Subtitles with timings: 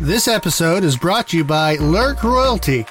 [0.00, 2.84] This episode is brought to you by Lurk Royalty,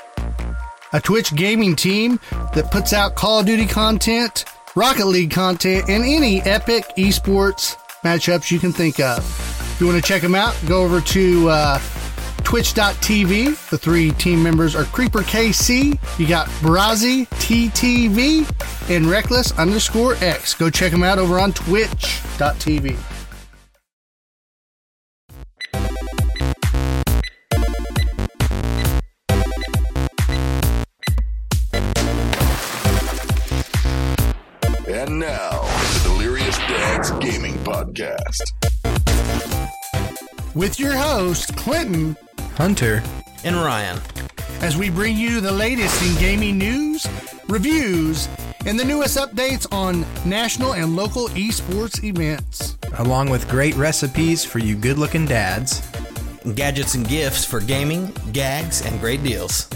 [0.91, 2.19] a Twitch gaming team
[2.53, 8.49] that puts out Call of Duty content, Rocket League content, and any epic esports matchups
[8.49, 9.19] you can think of.
[9.19, 11.79] If you want to check them out, go over to uh,
[12.43, 13.69] twitch.tv.
[13.69, 20.55] The three team members are Creeper KC, you got Brazi TTV, and Reckless underscore X.
[20.55, 23.14] Go check them out over on twitch.tv.
[40.55, 42.15] With your host, Clinton,
[42.55, 43.03] Hunter.
[43.43, 43.99] and Ryan.
[44.61, 47.05] as we bring you the latest in gaming news,
[47.49, 48.29] reviews,
[48.65, 52.77] and the newest updates on national and local esports events.
[52.99, 55.81] Along with great recipes for you good looking dads.
[56.55, 59.67] Gadgets and gifts for gaming, gags, and great deals.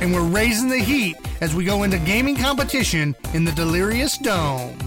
[0.00, 4.78] And we're raising the heat as we go into gaming competition in the Delirious Dome.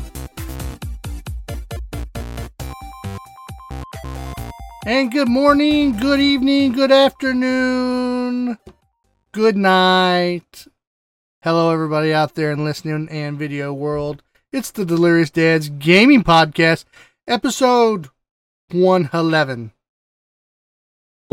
[4.85, 8.57] And good morning, good evening, good afternoon,
[9.31, 10.67] good night.
[11.43, 14.23] Hello, everybody out there in listening and video world.
[14.51, 16.85] It's the Delirious Dads Gaming Podcast,
[17.27, 18.09] episode
[18.71, 19.71] 111.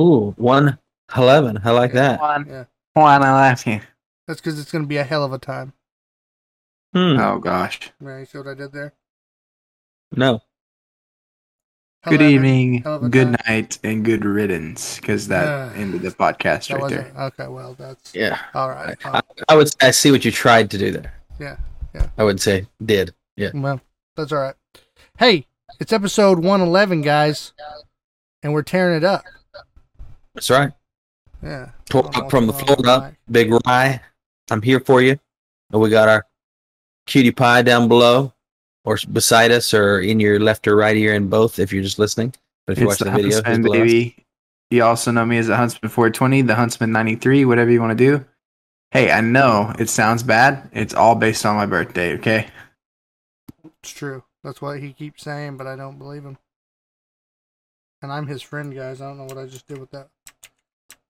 [0.01, 0.79] Ooh, one
[1.17, 1.61] eleven.
[1.65, 2.21] I like that.
[2.21, 2.65] One, Yeah.
[2.93, 3.81] one, I laugh you.
[4.27, 5.73] That's because it's going to be a hell of a time.
[6.93, 7.19] Hmm.
[7.19, 7.91] Oh gosh.
[8.01, 8.93] Right, you see what I did there?
[10.15, 10.41] No.
[12.05, 13.37] Good evening, hell good time.
[13.47, 15.75] night, and good riddance, because that Ah.
[15.75, 17.23] ended the podcast right wasn't there.
[17.25, 17.47] okay.
[17.49, 18.39] Well, that's Yeah.
[18.55, 18.97] all right.
[19.05, 19.69] I, I would.
[19.83, 21.13] I see what you tried to do there.
[21.41, 21.57] Yeah,
[21.95, 22.07] yeah.
[22.17, 23.15] I would say did.
[23.37, 23.51] Yeah.
[23.53, 23.81] Well,
[24.17, 24.55] that's all right.
[25.19, 25.47] Hey,
[25.81, 27.53] it's episode 111, guys,
[28.45, 29.25] and we're tearing it up.
[30.35, 30.73] That's right.
[31.43, 31.71] Yeah.
[31.91, 33.13] Pull I don't know up from the what's floor up.
[33.31, 34.01] Big Rye.
[34.51, 35.19] I'm here for you.
[35.73, 36.25] And we got our
[37.07, 38.33] cutie pie down below,
[38.85, 41.59] or beside us, or in your left or right ear, in both.
[41.59, 42.35] If you're just listening,
[42.67, 44.13] but if you It's watch the the video, he's Huntsman, below us.
[44.71, 48.05] You also know me as the Huntsman 420, the Huntsman 93, whatever you want to
[48.05, 48.25] do.
[48.91, 50.71] Hey, I know it sounds bad.
[50.73, 52.49] It's all based on my birthday, okay?
[53.83, 54.25] It's true.
[54.45, 56.39] That's what he keeps saying, but I don't believe him.
[58.03, 59.01] And I'm his friend, guys.
[59.01, 60.09] I don't know what I just did with that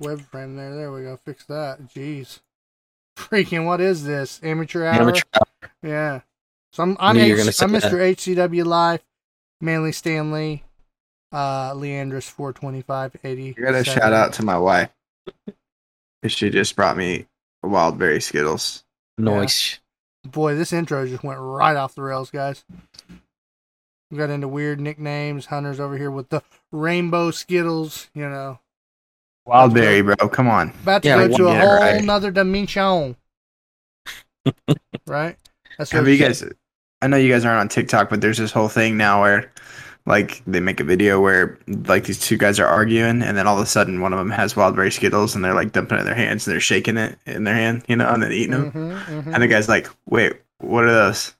[0.01, 0.75] web frame there.
[0.75, 1.19] There we go.
[1.25, 1.83] Fix that.
[1.89, 2.41] Jeez.
[3.17, 4.41] Freaking, what is this?
[4.43, 5.03] Amateur hour?
[5.03, 5.71] Amateur hour.
[5.83, 6.21] Yeah.
[6.73, 7.83] So I'm I'm, H- say, I'm that.
[7.83, 8.15] Mr.
[8.15, 9.03] HCW Life,
[9.61, 10.65] Manly Stanley,
[11.33, 13.55] uh, Leandris four twenty five eighty.
[13.59, 14.91] I got to shout out to my wife.
[16.27, 17.27] She just brought me
[17.63, 18.85] wild berry Skittles.
[19.17, 19.79] Noise.
[20.25, 22.65] Boy, this intro just went right off the rails, guys.
[24.11, 25.47] We got into weird nicknames.
[25.47, 26.43] Hunter's over here with the
[26.73, 28.09] rainbow Skittles.
[28.15, 28.59] You know,
[29.47, 30.17] Wild berry, bro.
[30.17, 30.71] Come on.
[30.83, 32.05] about to Yeah, go to a whole right.
[32.05, 33.17] nother dimension.
[35.07, 35.37] right?
[35.79, 36.45] That's Have you guys?
[37.01, 39.53] I know you guys aren't on TikTok, but there's this whole thing now where,
[40.07, 41.57] like, they make a video where
[41.87, 44.31] like these two guys are arguing, and then all of a sudden one of them
[44.31, 47.17] has wildberry skittles, and they're like dumping it in their hands, and they're shaking it
[47.27, 48.73] in their hand, you know, and then eating them.
[48.73, 49.35] Mhm, mhm.
[49.35, 51.35] And the guy's like, "Wait, what are those?"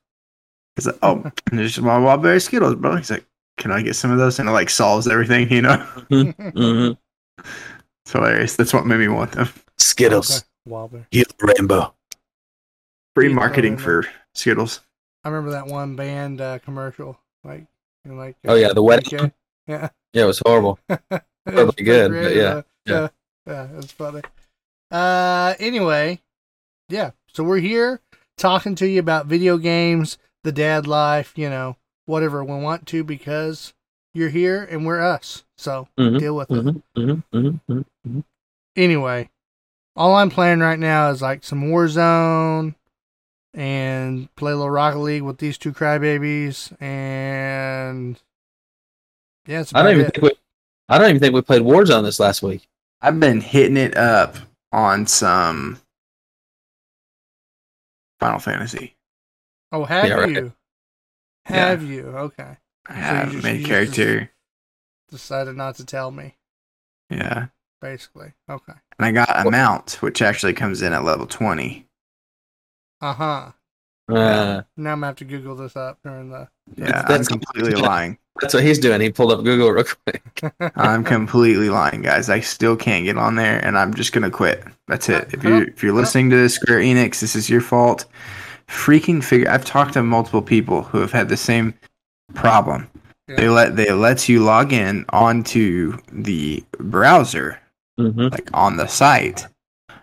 [0.77, 3.27] He's like, "Oh, there's just wild wildberry skittles, bro." He's like,
[3.57, 5.77] "Can I get some of those?" And it like solves everything, you know.
[6.11, 6.93] hmm
[8.05, 8.55] It's hilarious.
[8.55, 9.49] That's what made me want them.
[9.77, 10.39] Skittles.
[10.39, 10.47] Okay.
[10.67, 11.07] Wilder.
[11.11, 11.95] Heal rainbow.
[13.19, 14.81] Free Yeah, marketing for Skittles.
[15.25, 17.67] I remember that one band uh, commercial, like,
[18.05, 18.37] you know, like.
[18.47, 19.33] Oh, yeah, the wedding okay.
[19.67, 19.89] Yeah.
[20.13, 20.79] Yeah, it was horrible.
[20.89, 22.95] It was Probably good, but great, yeah, uh, yeah.
[22.95, 23.09] yeah,
[23.49, 24.23] yeah, it's funny.
[24.93, 26.21] Uh, anyway,
[26.89, 27.11] yeah.
[27.33, 28.01] So we're here
[28.37, 33.03] talking to you about video games, the dad life, you know, whatever we want to
[33.03, 33.75] because
[34.15, 35.43] you're here and we're us.
[35.57, 36.55] So Mhm, deal with it.
[36.55, 38.21] Mm-hmm, mm-hmm, mm-hmm, mm-hmm.
[38.77, 39.29] Anyway,
[39.97, 42.77] all I'm playing right now is like some Warzone
[43.59, 48.17] and play a little Rocket League with these two crybabies and
[49.47, 50.15] yeah, it's I don't even it.
[50.15, 50.31] think we.
[50.89, 52.69] I don't even think we played Warzone this last week.
[53.03, 54.37] I've been hitting it up
[54.73, 55.79] on some
[58.21, 58.95] Final Fantasy.
[59.73, 60.29] Oh, have Yeah, right.
[60.31, 60.53] you?
[61.47, 62.07] Have you?
[62.07, 62.57] Okay.
[62.87, 64.31] I So have just- made character.
[65.11, 66.37] Decided not to tell me,
[67.09, 67.47] Yeah.
[67.81, 68.35] basically.
[68.49, 68.75] Okay.
[68.99, 71.87] And I got a mount, which actually comes in at level 20.
[73.01, 73.53] Uh huh.
[74.09, 76.49] Uh, Now I'm gonna have to Google this up during the.
[76.77, 78.19] Yeah, I'm That's- completely lying.
[78.41, 79.01] that's what he's doing.
[79.01, 80.23] He pulled up Google real quick.
[80.77, 82.31] I'm completely lying, guys.
[82.31, 84.63] I still can't get on there, and I'm just gonna quit.
[84.87, 85.29] That's it.
[85.35, 88.07] If you if you're listening to this, Square Enix, this is your fault.
[88.69, 89.51] Freaking figure.
[89.51, 91.75] I've talked to multiple people who have had the same
[92.35, 92.89] problem.
[93.27, 97.59] They let they lets you log in onto the browser
[97.99, 98.29] Mm-hmm.
[98.29, 99.45] like on the site.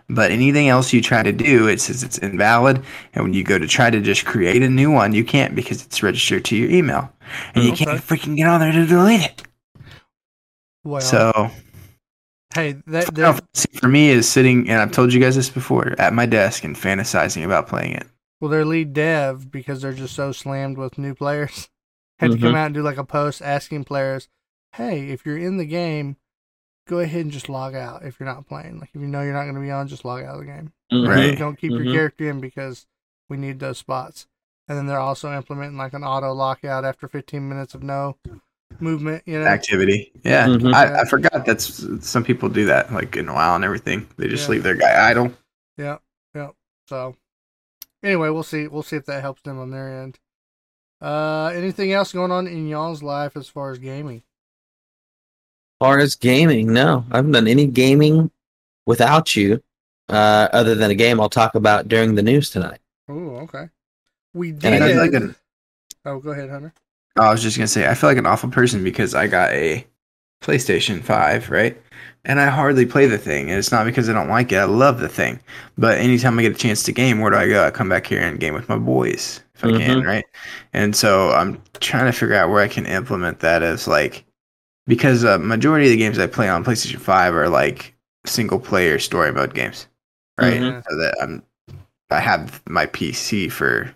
[0.08, 2.82] But anything else you try to do, it says it's invalid.
[3.14, 5.84] And when you go to try to just create a new one, you can't because
[5.84, 7.12] it's registered to your email.
[7.56, 9.42] And you can't freaking get on there to delete it.
[10.84, 11.50] Well, so
[12.54, 15.94] hey, that, that Fantasy for me is sitting, and I've told you guys this before,
[15.98, 18.06] at my desk and fantasizing about playing it.
[18.40, 21.68] well, their lead dev because they're just so slammed with new players
[22.20, 22.40] had to Mhm.
[22.42, 24.28] come out and do like a post asking players,
[24.76, 26.16] "Hey, if you're in the game,
[26.86, 28.78] go ahead and just log out if you're not playing.
[28.80, 30.46] Like if you know you're not going to be on, just log out of the
[30.46, 30.72] game.
[30.92, 31.08] Mm-hmm.
[31.08, 31.38] Right.
[31.38, 31.84] Don't keep Mhm.
[31.84, 32.86] your character in because
[33.28, 34.26] we need those spots."
[34.68, 38.16] And then they're also implementing like an auto lockout after 15 minutes of no
[38.80, 39.22] movement.
[39.26, 40.12] You know, Activity.
[40.24, 40.46] Yeah.
[40.46, 40.74] Mhm.
[40.74, 44.08] I, I forgot that's some people do that, like in WoW and everything.
[44.16, 44.52] They just Yeah.
[44.52, 45.32] leave their guy idle.
[45.76, 45.98] Yeah,
[46.34, 46.50] yeah.
[46.88, 47.16] So
[48.02, 48.66] anyway, we'll see.
[48.68, 50.18] We'll see if that helps them on their end.
[51.00, 54.22] Uh, anything else going on in y'all's life as far as gaming?
[55.78, 58.30] Far as gaming, no, I haven't done any gaming
[58.86, 59.62] without you,
[60.08, 62.80] uh, other than a game I'll talk about during the news tonight.
[63.08, 63.68] Oh, okay.
[64.34, 64.82] We did.
[64.82, 65.34] I I feel like an,
[66.04, 66.72] oh, go ahead, Hunter.
[67.18, 69.86] I was just gonna say, I feel like an awful person because I got a
[70.42, 71.80] PlayStation Five, right?
[72.26, 74.56] And I hardly play the thing, and it's not because I don't like it.
[74.56, 75.40] I love the thing,
[75.78, 77.64] but anytime I get a chance to game, where do I go?
[77.64, 80.06] I come back here and game with my boys if I can, Mhm.
[80.06, 80.24] right?
[80.74, 84.25] And so I'm trying to figure out where I can implement that as like
[84.86, 87.94] because uh, majority of the games I play on PlayStation Five are like
[88.26, 89.86] single player story mode games,
[90.40, 90.60] right?
[90.60, 90.82] Mhm.
[90.88, 91.42] So that I'm
[92.10, 93.92] I have my PC for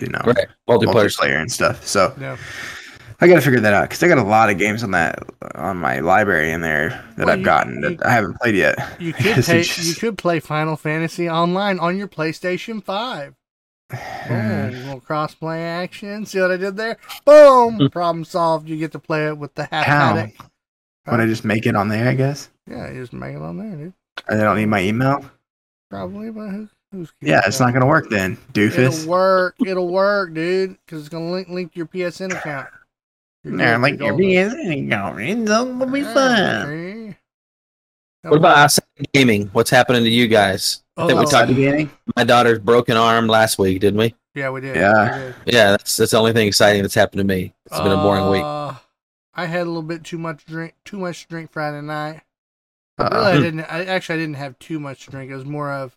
[0.00, 1.06] you know Right, multiplayer.
[1.06, 1.86] multiplayer and stuff.
[1.86, 2.36] So Yeah.
[3.20, 5.18] I got to figure that out because I got a lot of games on that
[5.56, 8.54] on my library in there that Well, I've you- gotten you- that I haven't played
[8.54, 8.78] yet.
[9.00, 13.34] You could Because pay, just- you could play Final Fantasy online on your PlayStation Five.
[13.90, 16.26] Boom, little cross-play action.
[16.26, 16.98] See what I did there?
[17.24, 17.86] Boom, hmm.
[17.86, 18.68] problem solved.
[18.68, 19.82] You get to play it with the How?
[20.14, 20.34] haptic.
[21.10, 22.08] Would I just make it on there?
[22.08, 22.50] I guess.
[22.68, 23.92] Yeah, you just make it on there, dude.
[24.28, 25.24] And I don't need my email.
[25.90, 29.00] Probably, but who, who's Yeah, it's not gonna work then, doofus.
[29.00, 29.54] It'll work.
[29.64, 32.68] It'll work, dude, because it's gonna link link your PSN account.
[33.44, 34.12] Good, like your.
[34.12, 36.66] PSN account, it'll be Yeah, fun.
[38.22, 38.28] See?
[38.28, 39.48] What about outside gaming?
[39.52, 40.82] What's happening to you guys?
[40.96, 41.90] I think we Oh, talked beginning.
[42.16, 44.14] my daughter's broken arm last week, didn't we?
[44.34, 44.76] Yeah, we did.
[44.76, 45.16] Yeah.
[45.18, 45.34] we did.
[45.54, 47.54] Yeah, that's that's the only thing exciting that's happened to me.
[47.66, 48.42] It's been a boring week.
[48.44, 48.74] Uh,
[49.34, 52.22] I had a little bit too much drink, too much to drink Friday night.
[52.98, 53.16] Uh-oh.
[53.16, 53.60] Really, I didn't.
[53.60, 55.30] I actually I didn't have too much to drink.
[55.30, 55.96] It was more of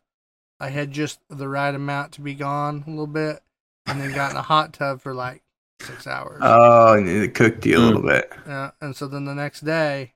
[0.59, 3.41] I had just the right amount to be gone a little bit,
[3.88, 5.41] and then got in a hot tub for like
[5.81, 6.38] six hours.
[6.44, 7.85] Oh, and it cooked you a Mm.
[7.88, 10.13] little bit Yeah, and so then the next day,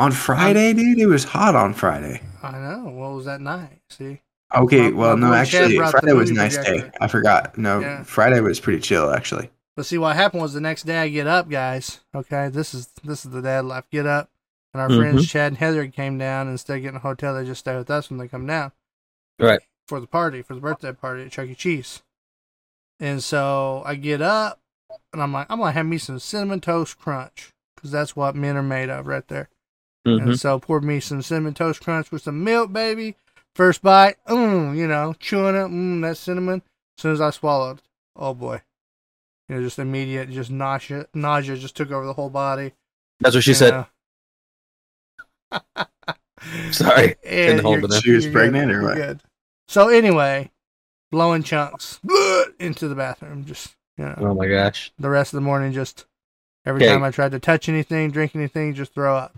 [0.00, 0.98] on Friday, dude.
[0.98, 2.22] It was hot on Friday.
[2.42, 3.82] I know what was that night.
[3.90, 4.20] See,
[4.56, 6.90] Okay, My- well, my no, actually, Friday was a movie nice day.
[7.00, 7.56] I forgot.
[7.56, 8.02] No, Yeah.
[8.02, 9.50] Friday was pretty chill, actually.
[9.76, 12.00] But see, what happened was the next day I get up, guys.
[12.14, 13.84] Okay, this is this is the dad life.
[13.92, 14.30] Get up,
[14.74, 15.24] and our friends mm-hmm.
[15.24, 16.48] Chad and Heather came down.
[16.48, 18.72] Instead of getting a hotel, they just stay with us when they come down
[19.38, 19.60] Right.
[19.86, 21.54] for the party, for the birthday party at Chuck E.
[21.54, 22.02] Cheese.
[22.98, 24.60] And so I get up,
[25.12, 28.56] and I'm like, I'm gonna have me some cinnamon toast crunch, because that's what men
[28.56, 29.48] are made of, right there.
[30.06, 30.22] Mhm.
[30.22, 33.16] And so poured me some cinnamon toast crunch with some milk, baby.
[33.54, 36.62] First bite, mm, you know, chewing it, mm, that cinnamon.
[36.98, 37.82] As soon as I swallowed,
[38.16, 38.62] oh boy,
[39.48, 42.72] you know, just immediate, just nausea, nausea just took over the whole body.
[43.20, 43.86] That's what she said.
[46.70, 48.02] Sorry, And hold you're- it.
[48.02, 48.94] She was pregnant good, or what?
[48.94, 49.20] good.
[49.68, 50.50] So anyway,
[51.10, 52.00] blowing chunks
[52.58, 54.92] into the bathroom, just you know, Oh my gosh.
[54.98, 56.06] the rest of the morning, just
[56.64, 56.92] every Okay.
[56.92, 59.34] time I tried to touch anything, drink anything, just throw up.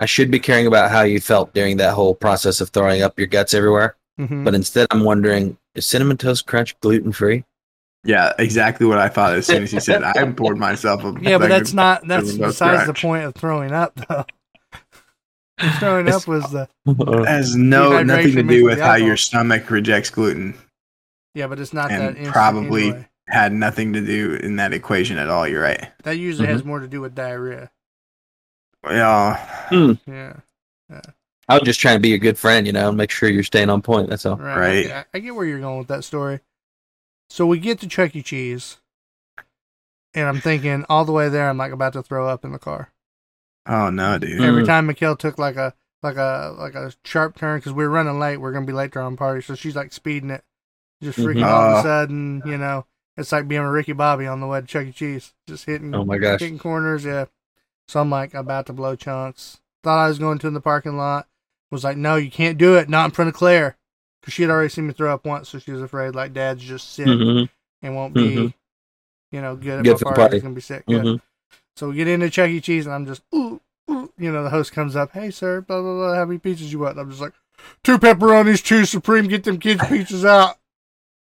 [0.00, 3.18] I should be caring about how you felt during that whole process of throwing up
[3.18, 7.44] your guts everywhere, hmm but instead I'm wondering: is cinnamon toast crunch gluten free?
[8.06, 10.02] Yeah, exactly what I thought as soon as he said.
[10.02, 11.14] I poured myself a.
[11.22, 14.24] Yeah, but that's not that's cinnamon toast besides the point of throwing up though.
[15.78, 19.06] throwing up was the It has no nothing to do with with how alcohol.
[19.08, 20.54] your stomach rejects gluten.
[21.34, 23.08] yeah, but it's not And that probably- anyway.
[23.26, 25.48] Had nothing to do in that equation at all.
[25.48, 25.90] You're right.
[26.02, 26.68] That usually has Mm-hmm.
[26.68, 27.70] more to do with diarrhea.
[28.90, 31.00] Yeah, Yeah,
[31.48, 33.42] I was just trying to be a good friend, you know, and make sure you're
[33.42, 34.08] staying on point.
[34.10, 34.36] That's all.
[34.36, 34.86] right.
[34.86, 34.90] Right.
[34.90, 36.40] I, I get where you're going with that story.
[37.30, 38.22] So we get to Chuck E.
[38.22, 38.78] Cheese,
[40.14, 42.58] and I'm thinking all the way there, I'm like about to throw up in the
[42.58, 42.92] car.
[43.66, 44.40] Oh no, dude.
[44.40, 44.44] Mm.
[44.46, 47.90] Every time Mikhail took like a like a like a sharp turn because we are
[47.90, 50.44] running late, we're gonna be late to our own party, so she's like speeding it,
[51.02, 51.46] just freaking Mhm.
[51.46, 52.84] all of a sudden, you know,
[53.16, 54.92] it's like being a Ricky Bobby on the way to Chuck E.
[54.92, 56.40] Cheese, just hitting Oh my gosh.
[56.40, 57.24] hitting corners, yeah.
[57.88, 59.60] So I'm like about to blow chunks.
[59.82, 61.26] Thought I was going to in the parking lot.
[61.70, 62.88] Was like, no, you can't do it.
[62.88, 63.76] Not in front of Claire,
[64.20, 66.62] because she had already seen me throw up once, so she was afraid like Dad's
[66.62, 67.48] just sick Mhm.
[67.82, 68.54] and won't be, Mhm.
[69.32, 70.20] you know, good at Good my party.
[70.20, 70.36] party.
[70.36, 70.86] He's gonna be sick.
[70.86, 71.20] Mhm.
[71.76, 72.60] So we get into Chuck E.
[72.60, 73.60] Cheese, and I'm just ooh,
[73.90, 76.70] ooh, you know, the host comes up, hey sir, blah blah blah, how many pizzas
[76.70, 76.92] you want?
[76.92, 77.32] And I'm just like,
[77.82, 80.58] two pepperonis, two supreme, get them kids pizzas out.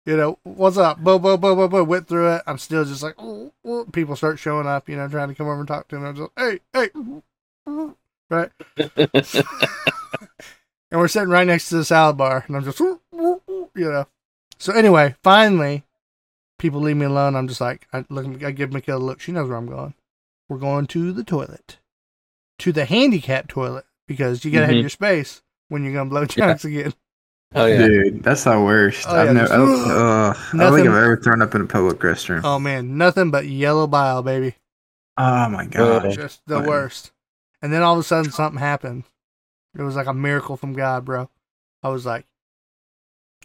[0.10, 0.98] You know, what's up?
[1.04, 1.84] Bo bo bo bo bo.
[1.84, 2.42] Went through it.
[2.48, 3.86] I'm still just like, oh, oh.
[3.94, 4.90] people start showing up.
[4.90, 6.08] You know, trying to come over and talk to me.
[6.08, 6.90] I'm just, like, hey,
[7.68, 7.90] hey,
[8.28, 8.50] right.
[10.90, 12.98] and we're sitting right next to the salad bar, and I'm just, you
[13.76, 14.08] know.
[14.58, 15.84] So anyway, finally,
[16.58, 17.36] people leave me alone.
[17.36, 19.22] I'm just like, I look, I give Mikhail a look.
[19.22, 19.94] She knows where I'm going.
[20.50, 21.78] We're going to the toilet,
[22.58, 24.82] to the handicap toilet, because you gotta have Mhm.
[24.82, 26.96] your space when you're gonna blow chunks again.
[27.56, 27.78] Oh yeah.
[27.88, 29.06] Dude, that's the worst.
[29.10, 29.40] Oh, I've never.
[29.48, 32.42] just- I don't, uh, I don't think I've ever thrown up in a public restroom.
[32.44, 34.56] Oh man, nothing but yellow bile, baby.
[35.18, 36.16] Oh my gosh.
[36.16, 36.68] Just the Fine.
[36.68, 37.12] worst.
[37.62, 39.04] And then all of a sudden something happened.
[39.78, 41.30] It was like a miracle from God, bro.
[41.84, 42.26] I was like,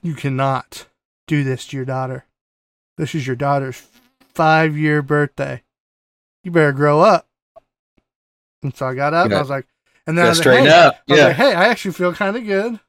[0.02, 0.86] You cannot
[1.26, 2.26] do this to your daughter.
[2.98, 3.82] This is your daughter's
[4.34, 5.62] five year birthday.
[6.44, 7.26] You better grow up.
[8.62, 9.66] And so I got up and I was like,
[10.06, 10.94] and then I Gotta was like, hey, up.
[11.08, 11.26] I was Yeah.
[11.28, 12.80] like, hey, I actually feel kind of good.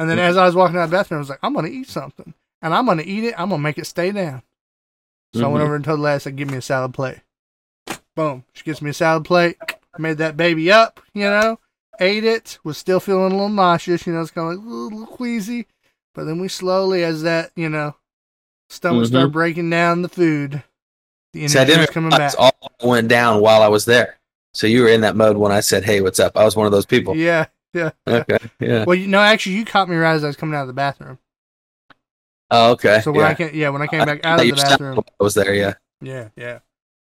[0.00, 1.66] And then as I was walking out of the bathroom, I was like, I'm going
[1.66, 2.32] to eat something.
[2.62, 3.34] And I'm going to eat it.
[3.38, 4.42] I'm going to make it stay down.
[5.34, 5.64] So I went Mhm.
[5.66, 7.18] over and told the I said, give me a salad plate.
[8.16, 8.44] Boom.
[8.54, 9.56] She gets me a salad plate.
[9.98, 11.58] Made that baby up, you know,
[11.98, 14.68] ate it, was still feeling a little nauseous, you know, it's kind of like a
[14.70, 15.66] little queasy.
[16.14, 17.96] But then we slowly, as that, you know,
[18.70, 19.08] stomach Mhm.
[19.08, 20.62] started breaking down the food,
[21.32, 22.34] the See, I energy was coming back.
[22.38, 22.52] all
[22.82, 24.18] went down while I was there.
[24.54, 26.66] So you were in that mode when I said, "Hey, what's up?" I was one
[26.66, 27.14] of those people.
[27.16, 27.90] Yeah, yeah.
[28.06, 28.38] Okay.
[28.58, 28.84] Yeah.
[28.84, 30.72] Well, you know, actually, you caught me right as I was coming out of the
[30.72, 31.18] bathroom.
[32.50, 33.00] Oh, okay.
[33.00, 33.28] So when yeah.
[33.28, 35.54] I came, yeah, when I came back thought out of the bathroom, I was there.
[35.54, 35.74] Yeah.
[36.00, 36.58] yeah, yeah.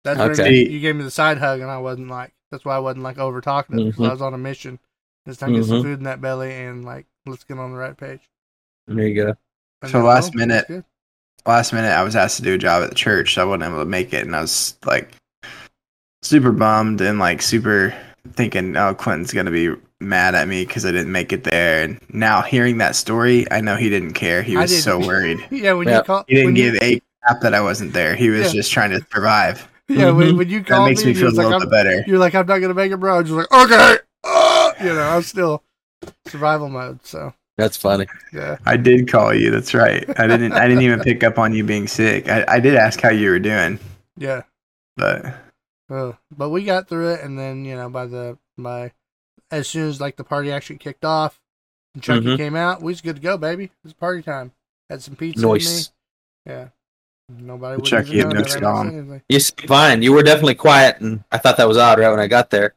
[0.04, 0.44] That's Okay.
[0.44, 2.80] when you, you gave me the side hug, and I wasn't like, that's why I
[2.80, 4.10] wasn't like over talking it because Mhm.
[4.10, 4.80] I was on a mission.
[5.26, 5.84] It's time to get some Mhm.
[5.84, 8.20] food in that belly and like, let's get on the right page.
[8.88, 9.34] There you go.
[9.82, 10.86] And So then, last boom, minute-
[11.46, 13.64] Last minute, I was asked to do a job at the church, so I wasn't
[13.64, 15.12] able to make it, and I was like
[16.22, 17.94] super bummed and like super
[18.32, 22.00] thinking, "Oh, Quentin's gonna be mad at me because I didn't make it there." And
[22.10, 24.42] now hearing that story, I know he didn't care.
[24.44, 25.46] He was so worried.
[25.52, 25.98] Yeah, when Yeah.
[25.98, 28.16] you call, He didn't give you, a crap that I wasn't there.
[28.16, 28.54] He was Yeah.
[28.62, 29.68] just trying to survive.
[29.88, 30.38] yeah, when, Mhm.
[30.38, 32.04] when you That makes me, me feel a was like, little I'm, bit better.
[32.08, 33.16] you're like, I'm not gonna make it, bro.
[33.16, 35.64] I was just like, okay, uh, you know, I'm still
[36.28, 37.00] survival mode.
[37.06, 38.08] So That's funny.
[38.34, 39.52] yeah, I did call you.
[39.52, 40.04] That's right.
[40.20, 40.54] I didn't.
[40.54, 42.28] I didn't even pick up on you being sick.
[42.30, 43.78] I, I did ask how you were doing,
[44.18, 44.42] yeah.
[44.98, 45.26] but
[45.90, 48.92] Uh, but we got through it, and then you know, by the by,
[49.54, 51.40] as soon as like the party actually kicked off,
[51.94, 52.38] and Chucky Mhm.
[52.38, 53.66] came out, we was good to go, baby.
[53.66, 54.52] It was party time.
[54.90, 55.42] Had some pizza.
[55.42, 55.92] Noise.
[56.46, 56.54] With me.
[56.54, 56.68] Yeah.
[57.30, 58.90] Nobody would Chucky even had know no that I didn't song.
[58.92, 59.22] say anything.
[59.30, 60.02] You seem fine.
[60.04, 62.74] You were definitely quiet, and I thought that was odd right when I got there.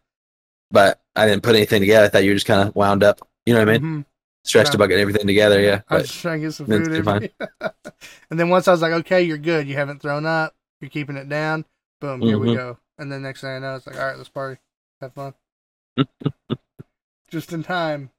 [0.70, 2.06] But I didn't put anything together.
[2.06, 3.26] I thought you were just kind of wound up.
[3.44, 3.82] You know what I mean?
[4.02, 4.04] Mhm.
[4.44, 4.76] Stressed Yeah.
[4.76, 5.60] about getting everything together.
[5.60, 5.80] Yeah.
[5.88, 7.28] I was just trying to get some food you're in fine.
[8.30, 9.66] and then once I was like, okay, you're good.
[9.66, 10.54] You haven't thrown up.
[10.80, 11.64] You're keeping it down.
[12.00, 12.56] Boom, here we Mhm.
[12.56, 12.78] go.
[12.98, 14.60] And then next thing I know, it's like, all right, let's party.
[15.00, 15.34] Have fun.
[17.30, 18.10] Just in time.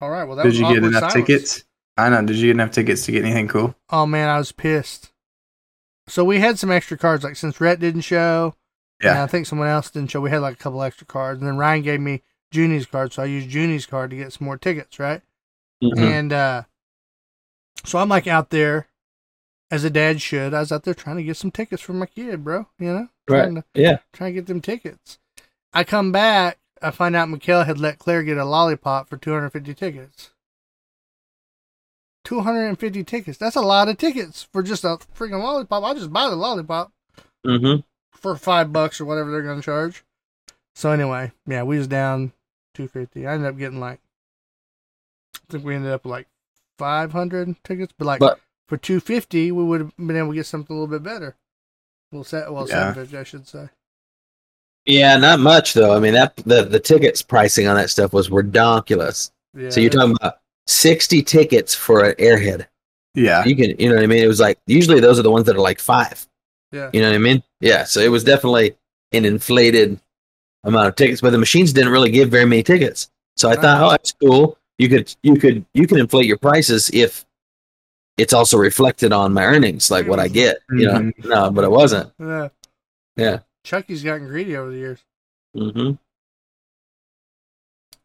[0.00, 0.24] All right.
[0.24, 1.14] Well, that did was you get enough silence.
[1.14, 1.64] tickets?
[1.96, 2.22] I know.
[2.24, 3.74] Did you get enough tickets to get anything cool?
[3.90, 5.10] Oh man, I was pissed.
[6.06, 7.24] So we had some extra cards.
[7.24, 8.54] Like since Rhett didn't show,
[9.00, 9.22] and Yeah.
[9.22, 10.20] I think someone else didn't show.
[10.20, 13.22] We had like a couple extra cards, and then Ryan gave me Junie's card, so
[13.22, 15.22] I used Junie's card to get some more tickets, right?
[15.82, 15.98] Mhm.
[15.98, 16.62] And uh,
[17.84, 18.86] so I'm like out there,
[19.70, 20.54] as a dad should.
[20.54, 22.66] I was out there trying to get some tickets for my kid, bro.
[22.78, 23.64] You know, trying right.
[23.74, 23.98] to Yeah.
[24.12, 25.18] trying to get them tickets.
[25.72, 29.74] I come back, I find out Mikhail had let Claire get a lollipop for 250
[29.74, 30.30] tickets.
[32.24, 33.38] 250 tickets.
[33.38, 35.82] That's a lot of tickets for just a freaking lollipop.
[35.82, 36.92] I'll just buy the lollipop
[37.46, 37.80] Mm-hmm.
[38.12, 40.04] for five bucks or whatever they're gonna charge.
[40.74, 42.32] So anyway, yeah, we was down
[42.74, 43.26] 250.
[43.26, 44.00] I ended up getting like,
[45.36, 46.26] I think we ended up with like
[46.78, 50.76] 500 tickets, but like But for 250, we would have been able to get something
[50.76, 51.36] a little bit better.
[52.12, 52.92] Well, set well Yeah.
[52.92, 53.68] 750, I should say.
[54.88, 55.94] Yeah, not much though.
[55.94, 59.30] I mean, that the the tickets pricing on that stuff was redonkulous.
[59.54, 62.66] Yeah, so you're talking about sixty tickets for an airhead.
[63.14, 63.44] Yeah.
[63.44, 64.22] You can, you know what I mean?
[64.22, 66.26] It was like usually those are the ones that are like five.
[66.72, 66.90] Yeah.
[66.92, 67.42] You know what I mean?
[67.60, 67.84] Yeah.
[67.84, 68.76] So it was definitely
[69.12, 69.98] an inflated
[70.64, 73.10] amount of tickets, but the machines didn't really give very many tickets.
[73.36, 74.58] So I thought, oh, that's cool.
[74.78, 77.24] You could, you could, you can inflate your prices if
[78.16, 80.34] it's also reflected on my earnings, like what I mm-hmm.
[80.34, 80.58] get.
[80.70, 81.28] You know, mm-hmm.
[81.28, 82.12] no, but it wasn't.
[82.20, 82.48] Yeah.
[83.16, 83.38] Yeah.
[83.68, 85.04] Chucky's gotten greedy over the years.
[85.54, 85.92] hmm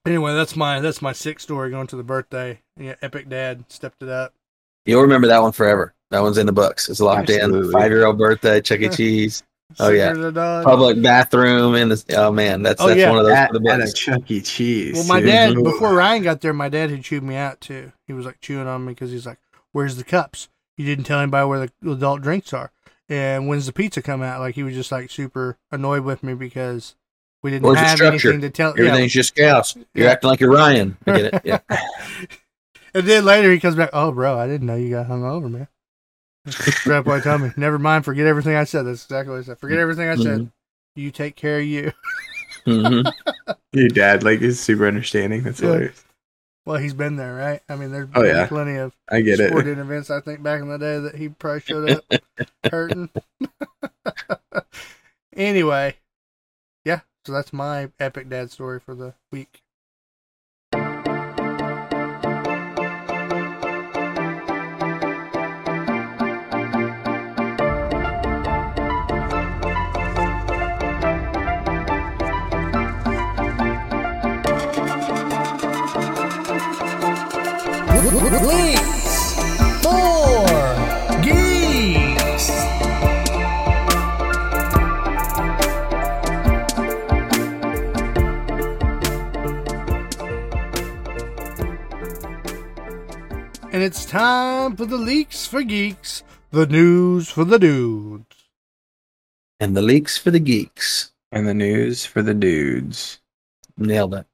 [0.06, 2.60] Anyway, that's my that's my sick story going to the birthday.
[2.78, 4.34] Yeah, Epic Dad stepped it up.
[4.86, 5.94] You'll remember that one forever.
[6.12, 6.90] That one's in the books.
[6.90, 7.68] It's locked Absolutely.
[7.68, 7.72] in.
[7.72, 8.90] Five year old birthday, Chuck E.
[8.98, 9.44] Cheese,
[9.80, 10.12] Oh, yeah.
[10.12, 10.66] than a dog.
[10.66, 13.10] public bathroom, and the, oh man, that's Oh, that's yeah.
[13.12, 13.94] one of those At, the at a books.
[13.94, 14.42] Chuck E.
[14.42, 14.96] Cheese.
[14.96, 15.30] Well, my dude.
[15.30, 17.94] dad before Ryan got there, my dad had chewed me out too.
[18.06, 19.40] He was like chewing on me because he's like,
[19.72, 20.50] "Where's the cups?
[20.76, 22.74] You didn't tell anybody where the adult drinks are."
[23.14, 24.40] And when's the pizza come out?
[24.40, 26.96] Like he was just like super annoyed with me because
[27.44, 28.30] we didn't Where's the have structure?
[28.30, 28.72] anything to tell.
[28.72, 29.76] Everything's just chaos.
[29.76, 30.12] You're Yeah.
[30.12, 30.98] acting like you're Ryan.
[31.06, 31.42] I get it.
[31.44, 31.60] Yeah.
[32.96, 33.90] And then later he comes back.
[33.92, 35.68] Oh, bro, I didn't know you got hung over, man.
[36.84, 38.06] Grandpa boy told me, never mind.
[38.06, 38.84] Forget everything I said.
[38.84, 39.58] That's exactly what I said.
[39.58, 40.40] Forget everything I said.
[40.42, 40.52] Mhm.
[40.96, 41.92] You take care of you.
[42.68, 43.12] Mhm.
[43.74, 45.42] Your dad like is super understanding.
[45.42, 45.70] That's Yeah.
[45.70, 46.04] hilarious.
[46.66, 47.62] Well, he's been there, right?
[47.68, 48.48] I mean, there's Oh, yeah.
[48.48, 49.50] plenty of I get it.
[49.50, 50.10] sporting events.
[50.10, 52.06] I think back in the day that he probably showed up
[52.72, 53.10] hurting.
[55.36, 55.96] anyway,
[56.86, 57.02] yeah.
[57.26, 59.63] So that's my epic dad story for the week.
[78.14, 79.34] Leaks
[79.82, 80.46] for
[81.24, 82.50] Geeks.
[93.72, 98.26] And it's time for the leaks for geeks, the news for the dudes.
[99.60, 101.12] and the leaks for the geeks.
[101.32, 103.20] And the news for the dudes.
[103.78, 104.28] Nailed it.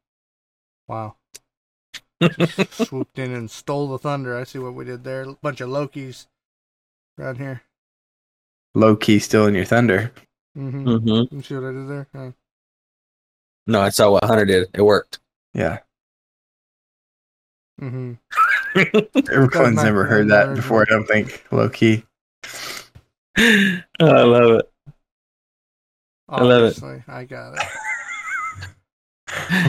[0.88, 1.16] Wow.
[2.22, 4.38] Just swooped in and stole the thunder.
[4.38, 5.22] I see what we did there.
[5.24, 6.28] A bunch of Lokis
[7.18, 7.62] around here.
[8.76, 10.12] Low key still in your thunder.
[10.58, 10.98] Mm-hmm.
[10.98, 12.34] hmm You see what I did there?
[13.68, 14.68] No, I saw what Hunter did.
[14.74, 15.20] It worked.
[15.54, 15.80] Yeah.
[17.82, 18.14] mm-hmm.
[19.32, 20.56] Everyone's my never heard that grandmother.
[20.56, 21.46] before, I don't think.
[21.52, 22.04] Low key.
[23.38, 24.72] oh, I love it.
[26.28, 27.04] I love it.
[27.08, 27.64] I got it.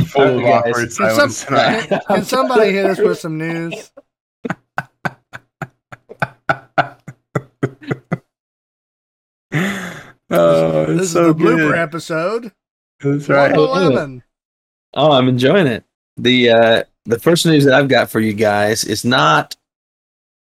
[0.09, 1.87] Full of awkward Can, silence some, tonight.
[1.88, 3.93] can, can somebody hit us with some news?
[10.33, 12.52] Oh, it's this so is the blooper episode.
[13.00, 13.52] That's right.
[13.57, 15.85] Oh, I'm enjoying it.
[16.17, 19.56] The uh, the first news that I've got for you guys is not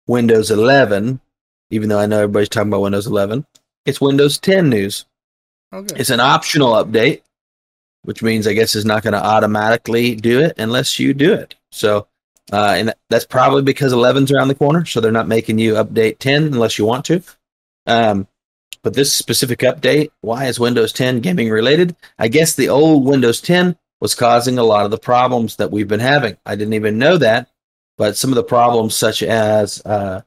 [0.07, 1.19] Windows 11,
[1.71, 3.45] even though I know everybody's talking about Windows 11.
[3.85, 5.05] It's Windows 10 news.
[5.73, 5.95] Okay.
[5.97, 7.21] It's an optional update,
[8.03, 11.55] which means I guess it's not going to automatically do it unless you do it.
[11.71, 12.07] So,
[12.51, 16.19] uh, and that's probably because 11's around the corner, so they're not making you update
[16.19, 17.21] 10 unless you want to.
[17.87, 18.27] Um,
[18.83, 21.95] but this specific update, why is Windows 10 gaming related?
[22.17, 25.87] I guess the old Windows 10 was causing a lot of the problems that we've
[25.87, 26.35] been having.
[26.45, 27.49] I didn't even know that,
[27.97, 30.21] but some of the problems, such as uh,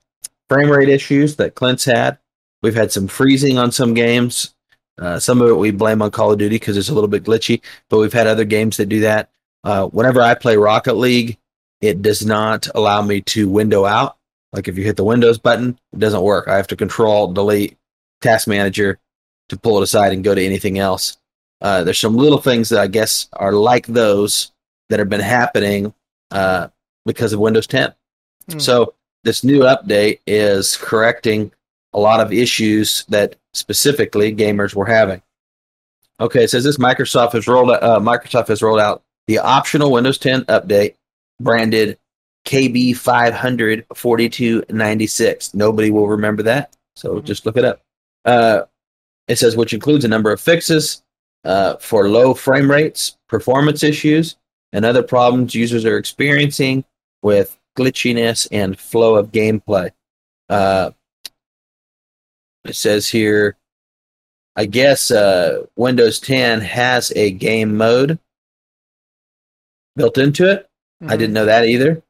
[0.49, 2.19] frame rate issues that Clint's had,
[2.63, 4.55] we've had some freezing on some games.
[4.99, 7.25] Uh, some of it we blame on Call of Duty because it's a little bit
[7.25, 9.31] glitchy, but we've had other games that do that.
[9.65, 11.39] Uh, whenever I play Rocket League,
[11.81, 14.17] it does not allow me to window out.
[14.53, 16.47] Like if you hit the Windows button, it doesn't work.
[16.49, 17.77] I have to Control Delete
[18.23, 18.99] Task Manager
[19.49, 21.19] to pull it aside and go to anything else.
[21.61, 24.53] Uh, there's some little things that I guess are like those
[24.89, 25.93] that have been happening
[26.31, 26.69] uh,
[27.05, 27.93] because of Windows 10.
[28.51, 28.59] Hmm.
[28.59, 31.53] So this new update is correcting
[31.95, 35.23] a lot of issues that specifically gamers were having.
[36.21, 40.19] Okay, it says this Microsoft has rolled uh, Microsoft has rolled out the optional Windows
[40.19, 40.95] 10 update
[41.41, 41.99] branded
[42.45, 45.55] KB 54296.
[45.55, 47.81] Nobody will remember that, so just look it up.
[48.25, 48.63] Uh,
[49.27, 51.03] it says which includes a number of fixes
[51.45, 54.37] uh, for low frame rates, performance issues,
[54.73, 56.85] and other problems users are experiencing
[57.23, 59.91] with glitchiness and flow of gameplay.
[60.49, 60.91] Uh,
[62.65, 63.57] it says here,
[64.57, 68.19] I guess uh, Windows 10 has a game mode
[69.97, 70.69] built into it.
[71.03, 71.13] Mm-hmm.
[71.13, 72.03] I didn't know that either.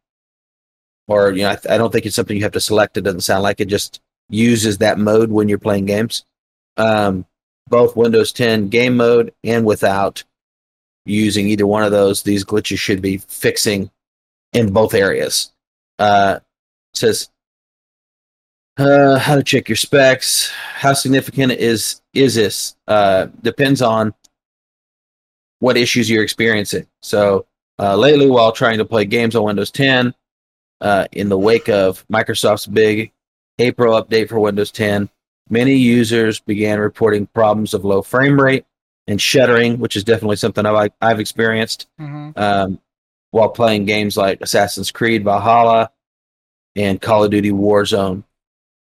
[1.09, 2.97] Or, you know, I, I don't think it's something you have to select.
[2.97, 6.25] It doesn't sound like it just uses that mode when you're playing games.
[6.77, 7.27] Um,
[7.69, 10.25] both Windows 10 game mode and without
[11.07, 13.91] using either one of those, these glitches should be fixing
[14.53, 15.53] in both areas.
[15.99, 16.41] Uh,
[16.93, 17.31] it says
[18.79, 20.51] uh, how to check your specs.
[20.51, 22.77] How significant is is this?
[22.89, 24.15] Uh, depends on
[25.61, 26.87] what issues you're experiencing.
[27.03, 27.47] So
[27.79, 30.15] uh, lately, while trying to play games on Windows 10,
[30.81, 33.13] uh, in the wake of Microsoft's big
[33.59, 35.09] April update for Windows 10,
[35.49, 38.65] many users began reporting problems of low frame rate
[39.07, 42.37] and shuddering, which is definitely something I've, I've experienced Mhm.
[42.39, 42.81] um,
[43.31, 45.91] while playing games like Assassin's Creed Valhalla
[46.77, 48.25] and Call of Duty Warzone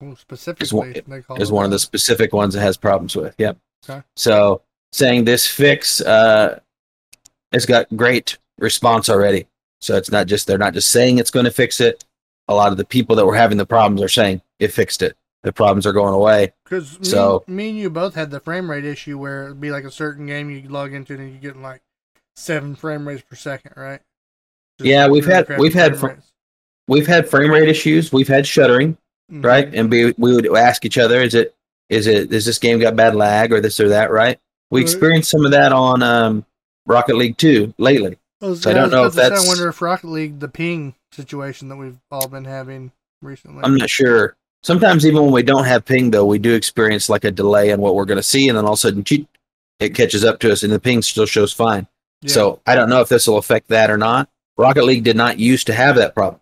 [0.01, 3.35] Well, is specifically, one, is it one of the specific ones that has problems with.
[3.39, 3.59] Yep.
[3.89, 4.03] Okay.
[4.17, 6.61] So saying this fix, uh,
[7.53, 9.47] it's got great response already.
[9.81, 12.05] So it's not just they're not just saying it's going to fix it.
[12.49, 15.17] A lot of the people that were having the problems are saying it fixed it.
[15.43, 16.53] the problems are going away.
[16.65, 19.71] Because me, So- me and you both had the frame rate issue where it'd be
[19.71, 21.81] like a certain game you log into and you're getting like
[22.37, 24.01] seven frame rates per second, right?
[24.79, 26.11] Just Yeah, we've had- we've had fr-
[26.89, 28.13] We've had frame rate issues.
[28.13, 28.99] We've had shuttering,
[29.31, 29.45] Mhm.
[29.45, 29.73] right?
[29.75, 31.55] And we we would ask each other, is it
[31.89, 34.39] is it is this game got bad lag or this or that, right?
[34.71, 34.89] We Right.
[34.91, 36.45] experienced some of that on um,
[36.87, 38.17] Rocket League 2 lately.
[38.43, 41.69] I, so I don't know if that's- I wonder if Rocket League, the ping situation
[41.69, 43.63] that we've all been having recently.
[43.65, 44.37] I'm not sure.
[44.63, 47.81] Sometimes even when we don't have ping though, we do experience like a delay in
[47.81, 49.05] what we're going to see, and then all of a sudden
[49.81, 51.87] it catches up to us, and the ping still shows fine.
[52.23, 52.33] Yeah.
[52.33, 54.29] So I don't know if this will affect that or not.
[54.59, 56.41] Rocket League did not used to have that problem,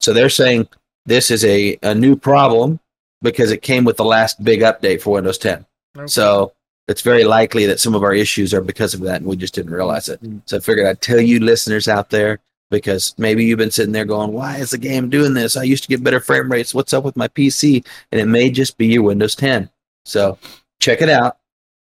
[0.00, 0.68] so they're saying
[1.08, 2.78] this is a, a new problem
[3.22, 5.64] because it came with the last big update for Windows 10.
[5.96, 6.06] Okay.
[6.06, 6.52] So
[6.86, 9.54] it's very likely that some of our issues are because of that, and we just
[9.54, 10.20] didn't realize it.
[10.44, 12.40] So I figured I'd tell you listeners out there
[12.70, 15.56] because maybe you've been sitting there going, "Why is the game doing this?
[15.56, 16.74] I used to get better frame rates.
[16.74, 19.70] What's up with my PC?" And it may just be your Windows 10.
[20.04, 20.38] So
[20.80, 21.38] check it out.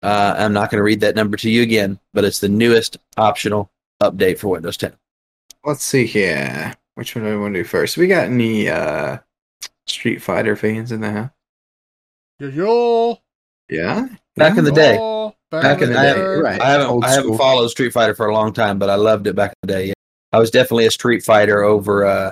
[0.03, 2.97] Uh, I'm not going to read that number to you again, but it's the newest
[3.17, 3.71] optional
[4.03, 4.93] update for Windows 10.
[5.63, 6.75] Let's see here.
[6.95, 7.97] Which one do I want to do first?
[7.97, 9.17] We got any uh
[9.87, 11.29] Street Fighter fans in the house?
[12.39, 13.17] Yo, yo,
[13.69, 14.07] Yeah.
[14.35, 16.59] Back in the day, yo, back in the day, right.
[16.61, 17.37] I haven't Old I haven't school.
[17.37, 19.85] followed Street Fighter for a long time, but I loved it back in the day.
[19.87, 19.93] Yeah.
[20.33, 22.31] I was definitely a Street Fighter over uh,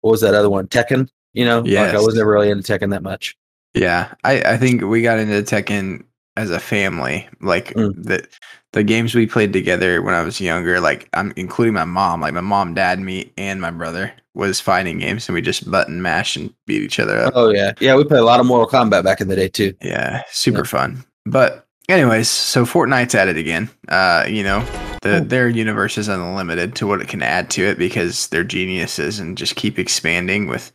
[0.00, 0.66] what was that other one?
[0.66, 1.08] Tekken.
[1.34, 3.36] You know, like I was never really into Tekken that much.
[3.74, 6.04] Yeah, I, I think we got into Tekken
[6.36, 7.28] as a family.
[7.40, 7.94] Like Mm.
[8.04, 8.26] the
[8.72, 12.34] the games we played together when I was younger, like I'm including my mom, like
[12.34, 16.36] my mom, dad, me, and my brother was fighting games, and we just button mash
[16.36, 17.32] and beat each other up.
[17.34, 17.94] Oh yeah, yeah.
[17.96, 19.72] We played a lot of Mortal Kombat back in the day too.
[19.82, 20.64] Yeah, super Yeah.
[20.64, 21.04] fun.
[21.24, 23.70] But anyways, so Fortnite's at it again.
[23.88, 24.62] Uh, you know,
[25.02, 29.18] the, their universe is unlimited to what it can add to it because they're geniuses
[29.18, 30.70] and just keep expanding with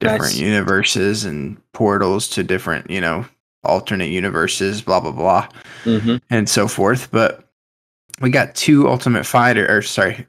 [0.00, 0.38] different Nice.
[0.38, 3.24] universes and portals to different, you know,
[3.66, 5.48] alternate universes, blah blah blah,
[5.84, 6.16] Mm-hmm.
[6.30, 7.10] and so forth.
[7.10, 7.48] But
[8.20, 10.26] we got two Ultimate Fighter, or sorry,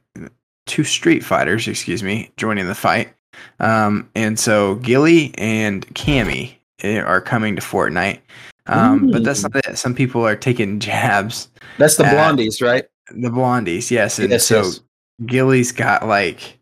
[0.66, 3.14] two Street Fighters, excuse me, joining the fight.
[3.60, 8.20] Um, and so Gilly and Cammy eh, are coming to Fortnite.
[8.66, 9.78] Um, but that's not it.
[9.78, 11.48] Some people are taking jabs.
[11.78, 12.84] That's the blondies, right?
[13.12, 14.20] The blondies, yes.
[14.20, 14.82] And Yes, so yes.
[15.26, 16.60] Gilly's got like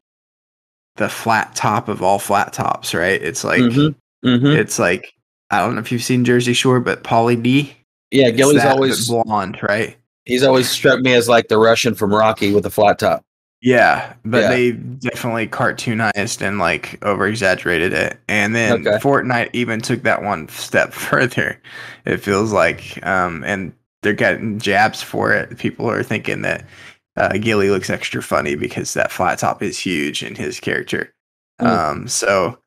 [0.97, 3.19] the flat top of all flat tops, right?
[3.21, 3.95] It's like Mhm.
[4.23, 4.45] Mm-hmm.
[4.45, 5.14] it's like
[5.51, 7.75] I don't know if you've seen Jersey Shore, but Pauly D.
[8.11, 9.95] Yeah, Gilly's that, always blonde, right?
[10.25, 13.23] he's always struck me as like the Russian from Rocky with a flat top.
[13.61, 14.49] Yeah, but Yeah.
[14.49, 18.19] they definitely cartoonized and like over exaggerated it.
[18.27, 18.97] And then Okay.
[18.97, 21.61] Fortnite even took that one step further.
[22.05, 25.57] It feels like, um, and they're getting jabs for it.
[25.59, 26.65] People are thinking that
[27.17, 31.13] uh, Gilly looks extra funny because that flat top is huge in his character.
[31.59, 31.67] Hmm.
[31.67, 32.57] Um, so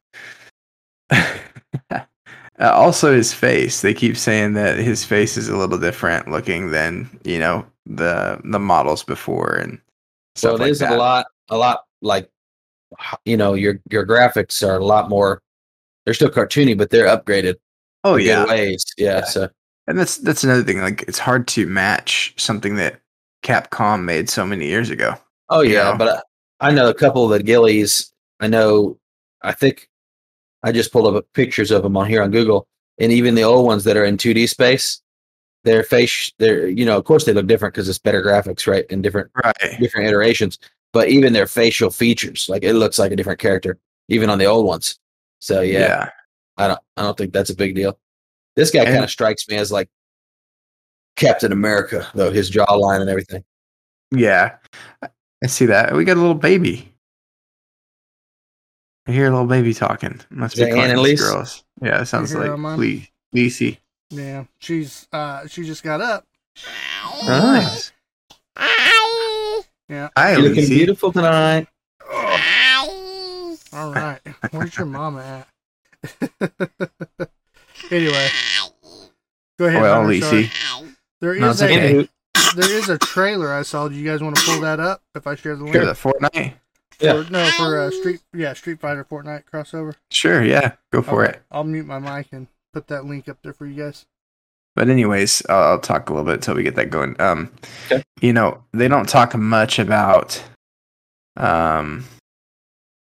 [2.61, 3.81] uh, also his face.
[3.83, 8.41] They keep saying that his face is a little different looking than you know the
[8.45, 9.81] the models before and
[10.37, 10.93] So stuff it like is that.
[10.93, 12.31] a lot, a lot like
[13.25, 15.43] you know your your graphics are a lot more.
[16.05, 17.57] They're still cartoony, but they're upgraded.
[18.05, 18.85] Oh in yeah, ways.
[18.97, 19.19] Yeah.
[19.19, 19.25] Yeah.
[19.25, 19.49] So
[19.87, 20.81] and that's that's another thing.
[20.81, 23.01] Like it's hard to match something that
[23.43, 25.15] Capcom made so many years ago.
[25.51, 25.97] oh yeah, Yeah.
[25.97, 26.25] but
[26.61, 28.13] I, I know a couple of the Gillies.
[28.41, 28.99] I know.
[29.43, 29.89] I think
[30.63, 32.67] I just pulled up pictures of them on here on Google,
[32.99, 35.01] and even the old ones that are in 2D space,
[35.65, 38.85] their face, they're you know, of course they look different because it's better graphics, right,
[38.91, 39.79] and different Right.
[39.81, 40.59] different iterations.
[40.93, 44.47] But even their facial features, like it looks like a different character, even on the
[44.47, 44.99] old ones.
[45.41, 46.11] So yeah, Yeah.
[46.57, 47.99] I don't I don't think that's a big deal.
[48.57, 49.89] This guy kind of strikes me as like
[51.17, 53.45] Captain America, though his jawline and everything.
[54.11, 54.57] Yeah.
[55.03, 55.95] I see that.
[55.95, 56.93] We got a little baby.
[59.09, 60.21] I hear a little baby talking.
[60.31, 61.21] Must Is be that Annalise?
[61.21, 61.65] girls.
[61.81, 62.79] Yeah, it sounds like her, Mom?
[62.79, 63.79] Lee Lisi.
[64.11, 66.27] Yeah, she's uh she just got up.
[67.27, 67.93] Nice.
[69.89, 70.09] Yeah.
[70.17, 70.69] Hi, You're looking Lisi.
[70.69, 71.67] beautiful tonight.
[73.73, 74.19] All right.
[74.51, 75.45] Where's your mama
[76.21, 76.31] at?
[77.91, 78.29] anyway,
[79.59, 79.83] go ahead.
[79.83, 80.51] Well, Hunter, sorry.
[81.21, 82.09] There No, is it's a okay.
[82.57, 83.89] there is a trailer I saw.
[83.89, 85.03] Do you guys want to pull that up?
[85.15, 85.75] If I share the link.
[85.75, 86.55] Sure, the Fortnite.
[87.01, 87.23] Yeah.
[87.23, 89.95] For, no, for uh, Street yeah Street Fighter Fortnite crossover.
[90.11, 90.73] Sure, yeah.
[90.93, 91.43] Go for Okay, it.
[91.51, 94.07] I'll mute my mic and put that link up there for you guys.
[94.75, 97.21] But anyways, I'll, I'll talk a little bit until we get that going.
[97.21, 97.53] Um,
[97.87, 98.03] Okay.
[98.21, 100.43] you know, they don't talk much about
[101.37, 102.05] um,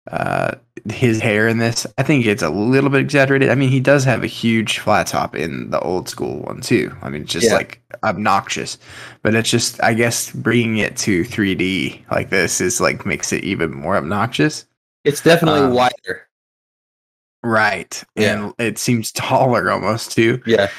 [0.09, 0.55] uh,
[0.91, 1.85] his hair in this.
[1.97, 3.49] I think it's a little bit exaggerated.
[3.49, 6.95] I mean, he does have a huge flat top in the old school one too.
[7.01, 7.55] I mean, it's just Yeah.
[7.55, 8.77] like obnoxious.
[9.21, 13.43] But it's just, I guess, bringing it to 3D like this is like makes it
[13.43, 14.65] even more obnoxious.
[15.03, 16.27] It's definitely Um, wider.
[17.43, 18.03] Right.
[18.15, 18.33] Yeah.
[18.45, 20.41] And it seems taller almost too.
[20.45, 20.69] Yeah.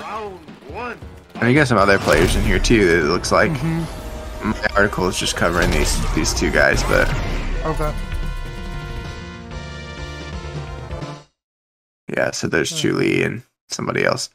[0.00, 0.38] Round
[1.36, 3.50] And you got some other players in here too that it looks like.
[3.50, 4.01] Mm-hmm.
[4.44, 7.08] My article is just covering these these two guys, but
[7.64, 7.92] Okay.
[12.16, 14.30] yeah, so there's Julie and somebody else.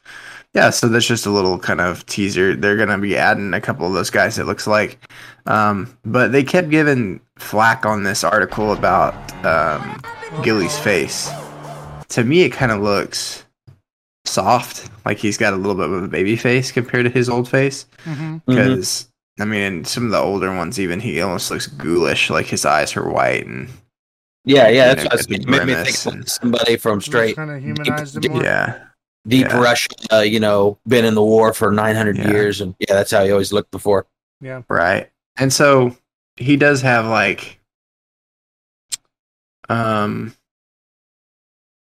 [0.54, 2.56] Yeah, so that's just a little kind of teaser.
[2.56, 4.38] They're gonna be adding a couple of those guys.
[4.38, 4.98] It looks like,
[5.46, 10.00] um, but they kept giving flack on this article about um,
[10.42, 11.30] Gilly's face.
[12.08, 13.44] To me, it kind of looks
[14.24, 17.48] soft, like he's got a little bit of a baby face compared to his old
[17.48, 17.84] face.
[18.04, 18.38] Mm-hmm.
[19.38, 22.64] Because I mean, some of the older ones, even he almost looks ghoulish, like his
[22.64, 23.68] eyes are white and
[24.44, 24.94] Yeah, yeah.
[24.94, 25.66] That's know, what I was get the thinking.
[25.66, 28.84] Made me think and- of somebody from straight Kind of humanized deep- him yeah,
[29.26, 29.60] deep Yeah.
[29.60, 32.30] Russia, uh, you know, been in the war for 900 Yeah.
[32.30, 32.60] years.
[32.60, 34.06] And yeah, that's how he always looked before.
[34.40, 34.62] Yeah.
[34.68, 35.10] Right.
[35.36, 35.96] And so
[36.36, 37.60] he does have like,
[39.68, 40.34] um,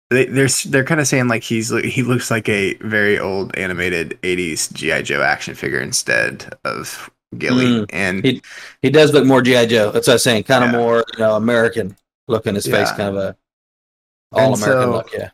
[0.10, 4.18] they they're they're kind of saying like he's he looks like a very old animated
[4.22, 7.86] '80s GI Joe action figure instead of Gilly, Mm.
[7.92, 8.42] and He-
[8.82, 9.66] He does look more G.I.
[9.68, 9.92] Joe.
[9.92, 10.44] That's what I was saying.
[10.44, 10.78] Kind of Yeah.
[10.78, 11.96] more, you know, American
[12.28, 12.56] looking.
[12.56, 13.28] His face kind of a
[14.36, 15.14] And all American so- look.
[15.14, 15.30] Yeah.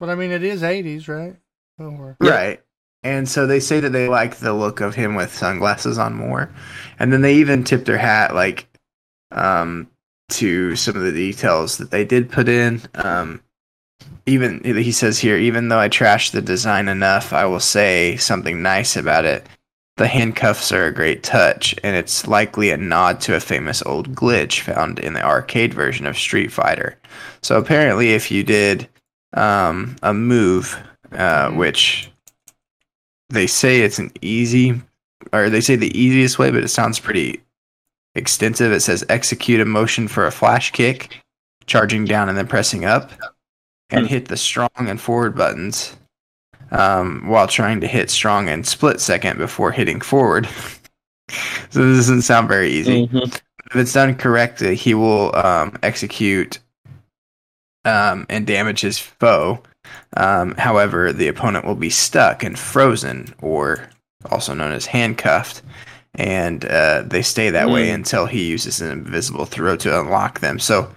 [0.00, 1.36] But I mean, it is 80s, right?
[1.78, 2.14] Yeah.
[2.20, 2.60] Right.
[3.02, 6.50] And so they say that they like the look of him with sunglasses on more.
[6.98, 8.66] And then they even tip their hat like
[9.32, 9.88] um
[10.28, 12.82] to some of the details that they did put in.
[12.94, 13.40] Um
[14.26, 18.60] even he says here, even though I trashed the design enough, I will say something
[18.60, 19.46] nice about it.
[19.96, 24.14] The handcuffs are a great touch, and it's likely a nod to a famous old
[24.14, 26.98] glitch found in the arcade version of Street Fighter.
[27.42, 28.88] So apparently, if you did
[29.32, 30.78] um, a move,
[31.12, 32.10] uh, which
[33.30, 34.82] they say it's an easy,
[35.32, 37.40] or they say the easiest way, but it sounds pretty
[38.14, 38.72] extensive.
[38.72, 41.22] It says execute a motion for a flash kick,
[41.64, 43.12] charging down and then pressing up,
[43.88, 44.12] and Hmm.
[44.12, 45.96] hit the strong and forward buttons
[46.70, 50.46] um, while trying to hit strong and split second before hitting forward.
[51.70, 53.34] so this doesn't sound very easy Mhm.
[53.66, 56.58] if it's done correctly, he will um, execute
[57.84, 59.62] um, and damage his foe.
[60.16, 63.88] Um, however, the opponent will be stuck and frozen, or
[64.30, 65.62] also known as handcuffed,
[66.16, 67.94] and uh, they stay that way Mm.
[67.94, 70.58] until he uses an invisible throw to unlock them.
[70.58, 70.90] So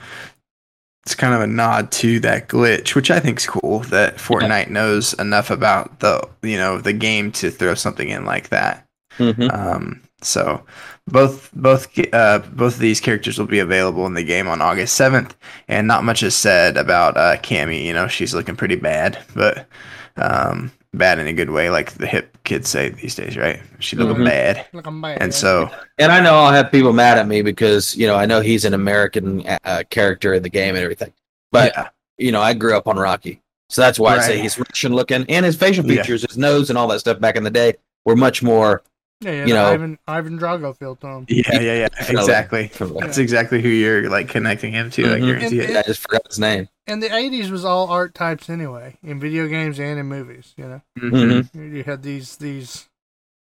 [1.10, 3.80] it's kind of a nod to that glitch, which I think is cool.
[3.80, 8.50] That Fortnite knows enough about the you know the game to throw something in like
[8.50, 8.86] that.
[9.18, 9.52] Mhm.
[9.52, 10.64] Um, so
[11.08, 14.96] both both uh, both of these characters will be available in the game on August
[14.96, 15.36] seventh,
[15.68, 17.84] and not much is said about uh, Cammy.
[17.84, 19.68] You know, she's looking pretty bad, but
[20.16, 23.60] um, bad in a good way, like the hip kids say these days, right?
[23.80, 24.26] She looking Mhm.
[24.26, 25.22] bad, Look, I'm bad.
[25.22, 28.26] and so And I know I'll have people mad at me because you know I
[28.26, 31.14] know he's an American uh, character in the game and everything,
[31.52, 34.42] but yeah, you know I grew up on Rocky, so that's why I say Right.
[34.42, 36.02] he's Russian looking, and his facial Yeah.
[36.02, 37.76] features, his nose, and all that stuff back in the day
[38.06, 38.82] were much more.
[39.22, 41.26] Yeah, yeah, you know- Ivan, Ivan Drago feel to him.
[41.30, 42.72] yeah, yeah, yeah, exactly.
[43.00, 45.04] That's exactly who you're like connecting him to.
[45.04, 45.26] I Mhm.
[45.26, 45.78] guarantee And- it.
[45.78, 46.70] I just forgot his name.
[46.88, 50.66] And the 80s was all art types anyway, in video games and in movies, you
[50.68, 50.82] know?
[50.98, 51.12] Mhm.
[51.12, 51.56] Mhm.
[51.56, 52.90] You- You had these these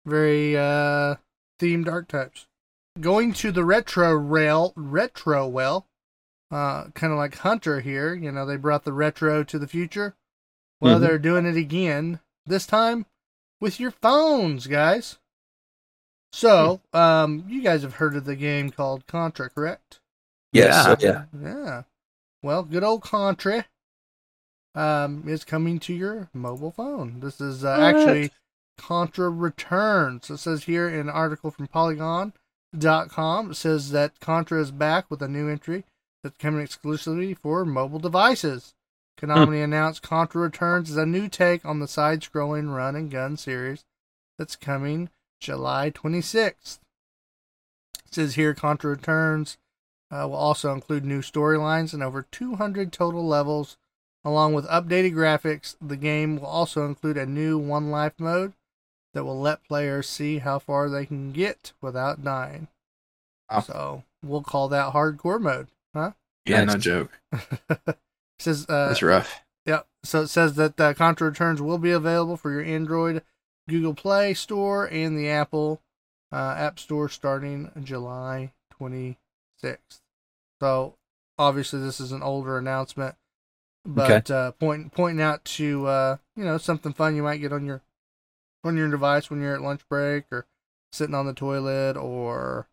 [0.07, 1.16] very uh
[1.61, 2.46] themed art types.
[3.00, 5.87] Going to the retro rail retro well,
[6.50, 10.14] uh kind of like Hunter here, you know, they brought the retro to the future.
[10.81, 11.00] Well, Mhm.
[11.02, 13.07] they're doing it again, this time
[13.61, 15.18] with your phones, guys.
[16.33, 20.01] So, um you guys have heard of the game called Contra, correct?
[20.53, 20.97] Yes, Yeah.
[20.97, 21.25] so, yeah.
[21.43, 21.83] Yeah.
[22.43, 23.67] Well, good old Contra
[24.75, 27.21] um, is coming to your mobile phone.
[27.21, 28.31] This is uh, actually
[28.77, 30.31] Contra Returns.
[30.31, 35.21] It says here in an article from Polygon.com, it says that Contra is back with
[35.21, 35.85] a new entry
[36.23, 38.75] that's coming exclusively for mobile devices.
[39.21, 43.37] Konami announced Contra Returns is a new take on the side scrolling run and gun
[43.37, 43.85] series
[44.38, 46.79] that's coming July 26th.
[48.07, 49.59] It says here Contra Returns
[50.11, 53.77] uh, will also include new storylines and over 200 total levels,
[54.24, 55.77] along with updated graphics.
[55.81, 58.55] The game will also include a new One Life mode
[59.14, 62.68] that will let players see how far they can get without dying.
[63.51, 63.61] Wow.
[63.61, 66.12] So we'll call that hardcore mode, huh?
[66.46, 66.74] Yeah, Nice.
[66.74, 67.20] no joke.
[68.40, 69.40] It says uh, That's rough.
[69.66, 69.81] yeah.
[70.05, 73.22] So it says that uh, Contra Returns will be available for your Android,
[73.68, 75.81] Google Play Store, and the Apple
[76.33, 80.00] uh, App Store starting July 26th.
[80.61, 80.94] So
[81.38, 83.14] obviously this is an older announcement,
[83.87, 87.64] but uh, point, pointing out to uh, you know something fun you might get on
[87.64, 87.83] your
[88.64, 90.46] on your device when you're at lunch break or
[90.92, 92.66] sitting on the toilet or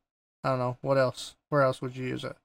[0.44, 1.36] I don't know what else.
[1.50, 2.36] Where else would you use it?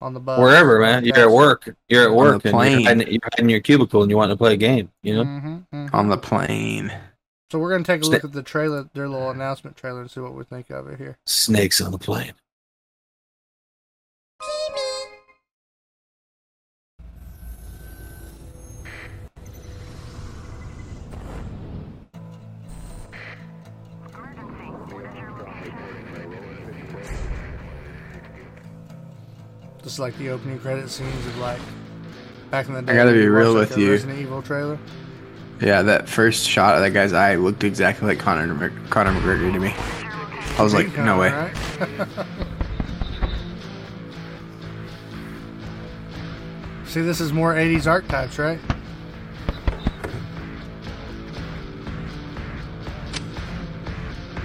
[0.00, 0.38] On the bus.
[0.38, 1.04] Wherever, man.
[1.04, 1.74] You're at work.
[1.88, 2.84] You're at On work the and you're plane.
[2.84, 4.90] hiding, you're hiding in your cubicle and you want to play a game.
[5.02, 5.24] You know.
[5.72, 6.92] hmm On the plane.
[7.50, 10.10] So we're gonna take a Sna- look at the trailer, their little announcement trailer, and
[10.10, 11.16] see what we think of it here.
[11.26, 12.32] Snakes on the plane.
[29.82, 31.60] Just like the opening credit scenes of like
[32.50, 32.92] back in the day.
[32.92, 33.90] I gotta be real watched, like, with a you.
[33.92, 34.78] Resident Evil trailer.
[35.60, 39.52] Yeah, that first shot of that guy's eye looked exactly like Conor, Mc- Conor McGregor
[39.52, 39.74] to me.
[40.58, 41.30] I was like, no way.
[46.86, 48.58] See, this is more 80s archetypes, right?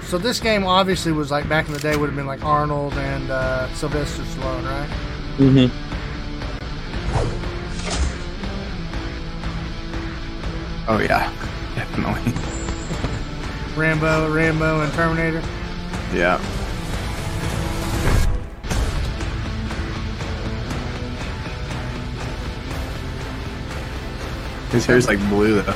[0.04, 2.94] So this game obviously was like back in the day would have been like Arnold
[2.96, 4.90] and uh, Sylvester Stallone, right?
[5.38, 5.81] Mm-hmm.
[10.92, 11.32] Oh yeah,
[11.74, 12.34] definitely.
[13.80, 15.42] Rambo, Rambo, and Terminator.
[16.14, 16.38] Yeah.
[24.72, 25.72] His hair's like blue though.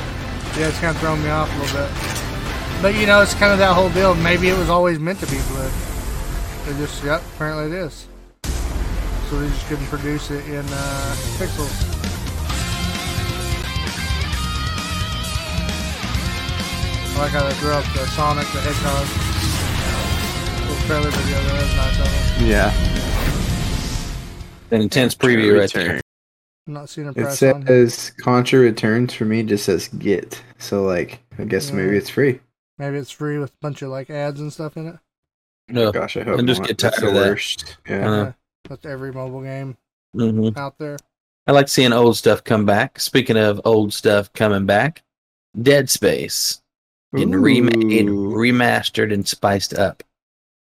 [0.58, 2.82] Yeah, it's kind of throwing me off a little bit.
[2.82, 4.14] But you know, it's kind of that whole deal.
[4.16, 5.70] Maybe it was always meant to be blue.
[6.66, 8.06] They just, yep, apparently it is.
[9.30, 11.95] So they just couldn't produce it in uh, pixels.
[17.18, 19.06] Like how they threw up the Sonic the Hedgehog.
[20.68, 21.60] Little trailer video there.
[21.62, 22.48] That's nice of them.
[22.48, 22.72] Yeah.
[24.70, 25.86] An intense preview right Return.
[25.86, 26.00] there.
[26.66, 30.42] I'm not seeing a It price on says Contra Returns for me just says get.
[30.58, 31.76] So like I guess Yeah.
[31.76, 32.40] maybe it's free.
[32.78, 34.96] Maybe it's free with a bunch of like ads and stuff in it.
[35.68, 35.92] No.
[35.92, 36.68] Gosh, I hope And just not.
[36.68, 37.30] get That's tired the of that.
[37.30, 37.76] worst.
[37.88, 38.10] Yeah.
[38.10, 38.32] Uh,
[38.68, 39.76] That's every mobile game
[40.12, 40.96] hmm out there.
[41.46, 42.98] I like seeing old stuff come back.
[42.98, 45.02] Speaking of old stuff coming back,
[45.62, 46.60] Dead Space
[47.14, 48.30] getting remade, Ooh.
[48.30, 50.02] remastered, and spiced up.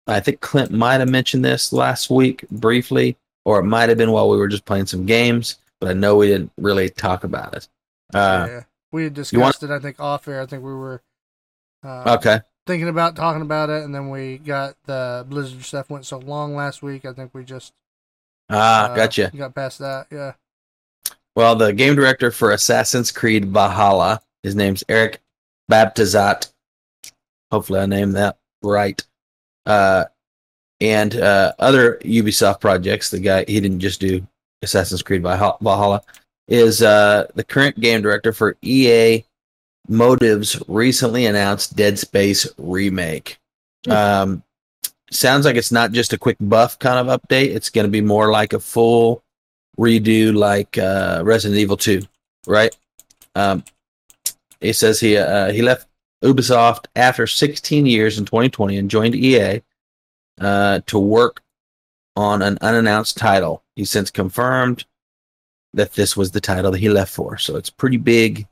[0.07, 4.11] I think Clint might have mentioned this last week briefly, or it might have been
[4.11, 7.55] while we were just playing some games, but I know we didn't really talk about
[7.55, 7.67] it.
[8.13, 9.71] Uh, yeah, we had you want- discussed it.
[9.71, 10.41] I think off air.
[10.41, 11.01] I think we were
[11.83, 12.41] uh, okay.
[12.67, 16.55] thinking about talking about it, and then we got the Blizzard stuff went so long
[16.55, 17.05] last week.
[17.05, 17.73] I think we just
[18.51, 19.31] Ah, uh, gotcha.
[19.35, 20.07] Got past that.
[20.11, 20.33] Yeah.
[21.35, 25.21] Well, the game director for Assassin's Creed Valhalla, his name's Eric
[25.69, 26.51] Baptizat.
[27.51, 29.03] Hopefully, I named that right.
[29.65, 30.05] Uh,
[30.79, 33.09] and uh, other Ubisoft projects.
[33.09, 34.25] The guy he didn't just do
[34.61, 35.57] Assassin's Creed Valhalla.
[35.61, 36.01] Valhalla
[36.47, 39.23] is uh, the current game director for EA
[39.87, 43.39] Motive's recently announced Dead Space remake.
[43.89, 44.43] Um,
[45.11, 47.55] sounds like it's not just a quick buff kind of update.
[47.55, 49.23] It's going to be more like a full
[49.77, 52.03] redo, like uh, Resident Evil Two,
[52.45, 52.75] right?
[53.35, 53.63] Um,
[54.61, 55.87] he says he uh, he left
[56.23, 59.61] Ubisoft after 16 years in 2020 and joined EA
[60.39, 61.41] uh, to work
[62.15, 63.63] on an unannounced title.
[63.75, 64.85] He since confirmed
[65.73, 67.37] that this was the title that he left for.
[67.37, 68.47] So it's pretty big,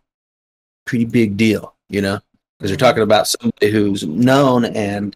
[0.86, 2.19] pretty big deal, you know,
[2.58, 5.15] because you're talking about somebody who's known and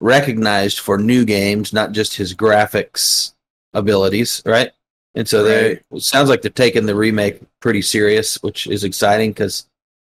[0.00, 3.34] recognized for new games, not just his graphics
[3.74, 4.70] abilities, right?
[5.16, 9.30] And so they it sounds like they're taking the remake pretty serious, which is exciting
[9.30, 9.68] because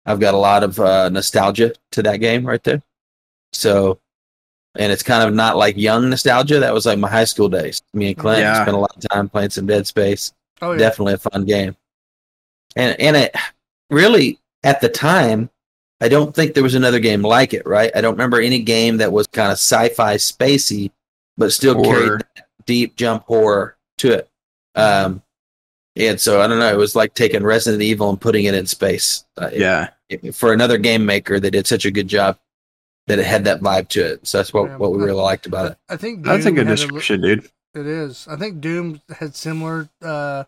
[0.07, 2.81] I've got a lot of uh, nostalgia to that game right there.
[3.53, 3.99] So,
[4.75, 6.59] and it's kind of not like young nostalgia.
[6.59, 7.81] That was like my high school days.
[7.93, 8.61] Me and Clint Yeah.
[8.63, 10.33] spent a lot of time playing some Dead Space.
[10.61, 10.77] Oh yeah.
[10.79, 11.75] Definitely a fun game.
[12.75, 13.35] And and it
[13.89, 15.49] really at the time,
[16.01, 17.65] I don't think there was another game like it.
[17.65, 17.91] Right?
[17.95, 20.91] I don't remember any game that was kind of sci-fi spacey,
[21.37, 22.05] but still Horror.
[22.07, 24.29] carried that deep jump horror to it.
[24.75, 25.21] Um,
[25.95, 26.71] and so I don't know.
[26.71, 29.25] It was like taking Resident Evil and putting it in space.
[29.41, 29.89] Uh, it- Yeah.
[30.09, 32.37] It- for another game maker, they did such a good job
[33.07, 34.27] that it had that vibe to it.
[34.27, 34.77] So that's what, Yeah.
[34.77, 35.77] what we really liked about it.
[35.89, 37.49] I think That's a good had li- description, dude.
[37.73, 38.27] It is.
[38.29, 40.43] I think Doom had similar uh,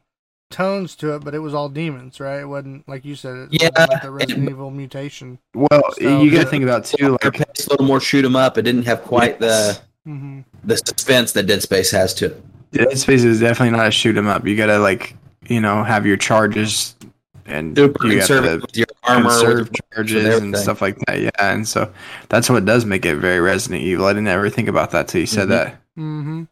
[0.50, 2.40] tones to it, but it was all demons, right?
[2.42, 3.38] It wasn't like you said.
[3.38, 5.38] It Yeah, wasn't like the Resident and- Evil mutation.
[5.54, 8.58] Well, you got to think about too, like It's a little more shoot 'em up.
[8.58, 12.44] It didn't have quite the hmm the suspense that Dead Space has to it.
[12.72, 14.46] Dead Space is definitely not a shoot 'em up.
[14.48, 15.16] You got to like,
[15.48, 16.96] you know, have your charges
[17.46, 20.98] and Super you have conservative to with your armor, with charges and and stuff like
[21.08, 21.22] that.
[21.22, 21.92] Yeah, and so
[22.30, 24.06] that's what does make it very Resident Evil.
[24.06, 25.50] I didn't ever think about that till you said Mhm.
[25.50, 25.82] that.
[25.96, 26.44] hmm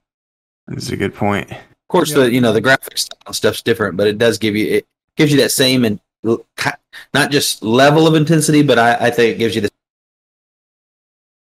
[0.69, 1.51] It's a good point.
[1.51, 1.57] Of
[1.89, 2.23] course, Yeah.
[2.23, 4.85] the you know the graphics style and stuff's different, but it does give you it
[5.15, 5.99] gives you that same and
[7.13, 9.69] not just level of intensity, but I, I think it gives you the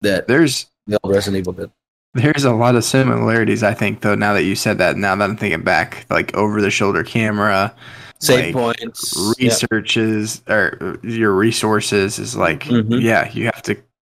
[0.01, 1.71] that There's the old Resident Evil did.
[2.13, 4.15] There's a lot of similarities, I think, though.
[4.15, 7.73] Now that you said that, now that I'm thinking back, like over the shoulder camera,
[8.21, 9.15] Save like, points.
[9.39, 9.47] yeah.
[9.47, 13.01] researches or your resources is like, Mhm.
[13.01, 13.75] yeah, you have to,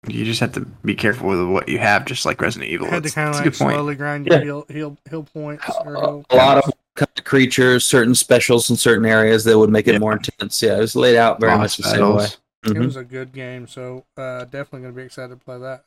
[0.09, 2.89] you just have to be careful with what you have, just like Resident Evil.
[2.89, 3.75] had to kind of like good point.
[3.75, 4.45] slowly grind your Yeah.
[4.45, 5.65] heal, heal, heal points.
[5.85, 6.25] Or a heal.
[6.31, 9.93] a lot of kind of creatures, certain specials in certain areas that would make it
[9.93, 9.99] Yeah.
[9.99, 10.61] more intense.
[10.63, 12.13] Yeah, it was laid out very Boss much the same way.
[12.17, 12.39] battles.
[12.65, 15.85] It was a good game, so uh, definitely going to be excited to play that.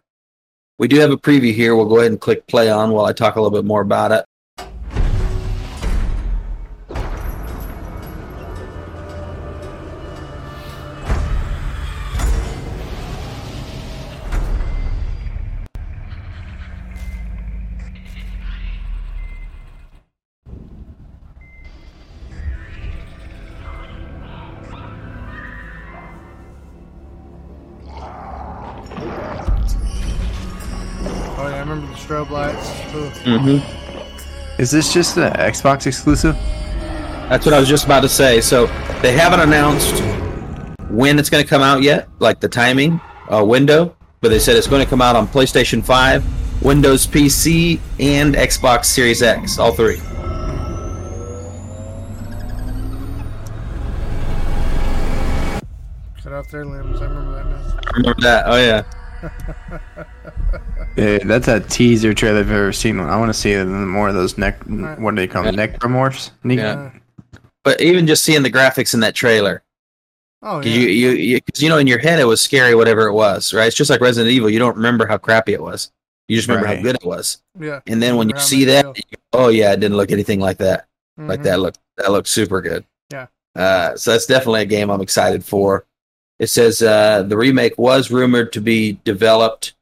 [0.78, 1.74] We do have a preview here.
[1.76, 4.12] We'll go ahead and click play on while I talk a little bit more about
[4.12, 4.26] it.
[33.26, 34.62] Mm-hmm.
[34.62, 36.36] Is this just an Xbox exclusive?
[37.28, 38.40] That's what I was just about to say.
[38.40, 38.68] So
[39.02, 40.00] they haven't announced
[40.92, 43.02] when it's going to come out yet, like the timing
[43.34, 47.80] uh, window, but they said it's going to come out on PlayStation 5, Windows PC,
[48.00, 49.98] and Xbox Series X, all three.
[56.22, 57.02] Cut off their limbs.
[57.02, 57.80] I remember that now.
[57.88, 58.44] I Remember that?
[58.46, 58.84] Oh yeah.
[60.96, 63.00] Yeah, that's a teaser trailer I've ever seen.
[63.00, 64.62] I want to see more of those neck.
[64.66, 65.56] What do they call them?
[65.56, 65.68] Yeah.
[65.68, 66.32] Necromorphs?
[66.44, 66.92] Ne- Yeah.
[67.64, 69.64] But even just seeing the graphics in that trailer,
[70.44, 70.74] Oh 'cause yeah.
[70.78, 73.54] you, you, you, cause you know, in your head it was scary, whatever it was,
[73.54, 73.66] right?
[73.68, 74.50] It's just like Resident Evil.
[74.50, 75.92] You don't remember how crappy it was.
[76.28, 76.78] You just remember Right.
[76.78, 77.42] how good it was.
[77.60, 77.80] yeah.
[77.88, 80.58] And then when you see that, you go, oh yeah, it didn't look anything like
[80.60, 80.86] that.
[81.18, 81.44] Like Mhm.
[81.44, 82.86] that looked that looked super good.
[83.12, 83.28] Yeah.
[83.56, 85.86] Uh, so that's definitely a game I'm excited for.
[86.40, 89.74] It says uh, the remake was rumored to be developed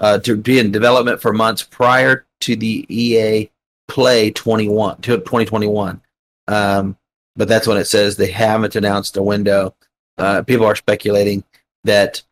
[0.00, 3.50] uh, to be in development for months prior to the EA
[3.88, 6.00] Play 21 to 2021.
[6.48, 6.96] Um,
[7.36, 9.74] but that's when it says they haven't announced a window.
[10.18, 11.44] Uh, people are speculating
[11.84, 12.22] that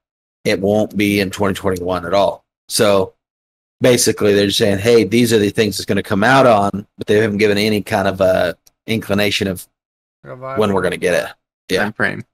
[0.45, 2.45] it won't be in 2021 at all.
[2.69, 3.15] So
[3.81, 6.87] basically, they're just saying, "Hey, these are the things it's going to come out on,"
[6.99, 8.55] but they haven't given any kind of uh,
[8.87, 9.67] inclination of
[10.25, 10.59] vibe.
[10.59, 11.35] when we're going to get it.
[11.69, 11.91] Yeah.
[11.93, 12.25] Frame.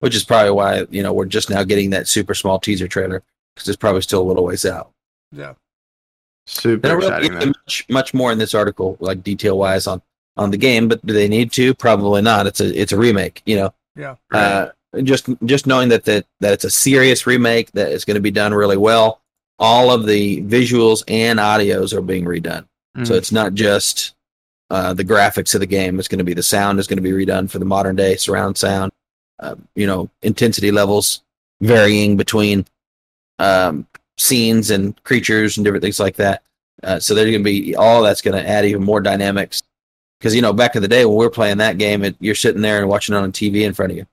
[0.00, 3.22] Which is probably why you know we're just now getting that super small teaser trailer
[3.54, 4.90] because it's probably still a little ways out.
[5.32, 5.52] Yeah.
[5.52, 7.38] They Super don't really exciting.
[7.38, 10.02] give much, much more in this article, like detail wise on
[10.36, 11.74] on the game, but do they need to?
[11.74, 12.46] Probably not.
[12.46, 13.74] It's a it's a remake, you know.
[13.96, 14.14] Yeah.
[14.32, 14.68] Uh,
[15.02, 18.30] just just knowing that that that it's a serious remake that is going to be
[18.30, 19.20] done really well.
[19.58, 22.66] All of the visuals and audios are being redone,
[23.04, 23.18] so Mm.
[23.18, 24.14] it's not just
[24.70, 25.98] uh, the graphics of the game.
[25.98, 28.16] It's going to be the sound is going to be redone for the modern day
[28.16, 28.90] surround sound.
[29.38, 31.22] Uh, you know, intensity levels
[31.60, 32.66] varying between
[33.40, 33.86] um,
[34.18, 36.42] scenes and creatures and different things like that.
[36.82, 39.62] Uh, so there's going to be all that's going to add even more dynamics.
[40.18, 42.34] Because you know, back in the day when we were playing that game, it, you're
[42.34, 44.06] sitting there and watching it on TV in front of you.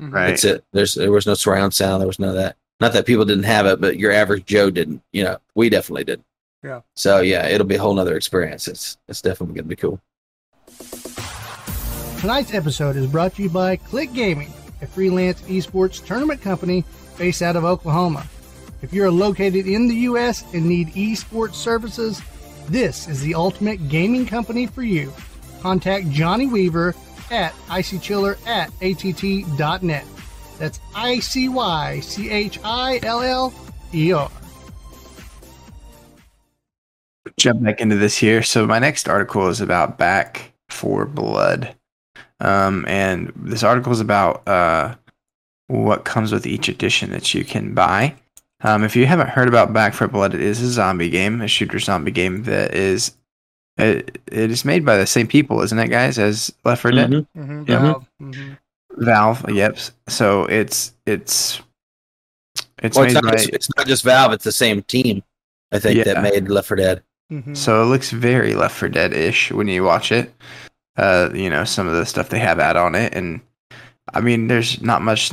[0.00, 0.12] Mhm.
[0.12, 0.28] Right.
[0.28, 0.64] That's it.
[0.72, 2.00] There's there was no surround sound.
[2.00, 2.56] There was none of that.
[2.80, 5.02] Not that people didn't have it, but your average Joe didn't.
[5.12, 6.22] You know, we definitely did.
[6.62, 6.80] Yeah.
[6.94, 8.68] So yeah, it'll be a whole nother experience.
[8.68, 10.00] It's it's definitely going to be cool.
[12.20, 16.84] Tonight's episode is brought to you by Click Gaming, a freelance esports tournament company
[17.16, 18.26] based out of Oklahoma.
[18.82, 20.44] If you're located in the U.S.
[20.54, 22.22] and need esports services,
[22.68, 25.12] this is the ultimate gaming company for you.
[25.60, 26.94] Contact Johnny Weaver
[27.30, 30.06] at icychiller at att.net.
[30.58, 33.54] That's I C Y C H I L L
[33.94, 34.30] E R.
[37.38, 38.42] jump back into this here.
[38.42, 41.74] So my next article is about Back 4 Blood,
[42.40, 44.94] um, and this article is about uh,
[45.68, 48.14] what comes with each edition that you can buy.
[48.62, 51.48] Um, if you haven't heard about Back 4 Blood, it is a zombie game, a
[51.48, 53.12] shooter zombie game that is
[53.76, 57.10] it, it is made by the same people, isn't it, guys, as Left 4 Dead?
[57.10, 57.26] Mhm.
[57.36, 57.78] Mm-hmm, Yeah.
[57.80, 58.06] Valve.
[58.20, 58.52] hmm
[58.96, 59.78] Valve, yep.
[60.08, 61.60] So it's it's
[62.82, 65.22] it's Well, it's made not, by just, it's not just Valve; it's the same team.
[65.70, 66.04] I think Yeah.
[66.14, 67.02] that made Left 4 Dead.
[67.30, 70.34] hmm So it looks very Left 4 Dead ish when you watch it.
[70.96, 73.14] Uh, you know, some of the stuff they have out on it.
[73.14, 73.40] And
[74.14, 75.30] I mean, there's not much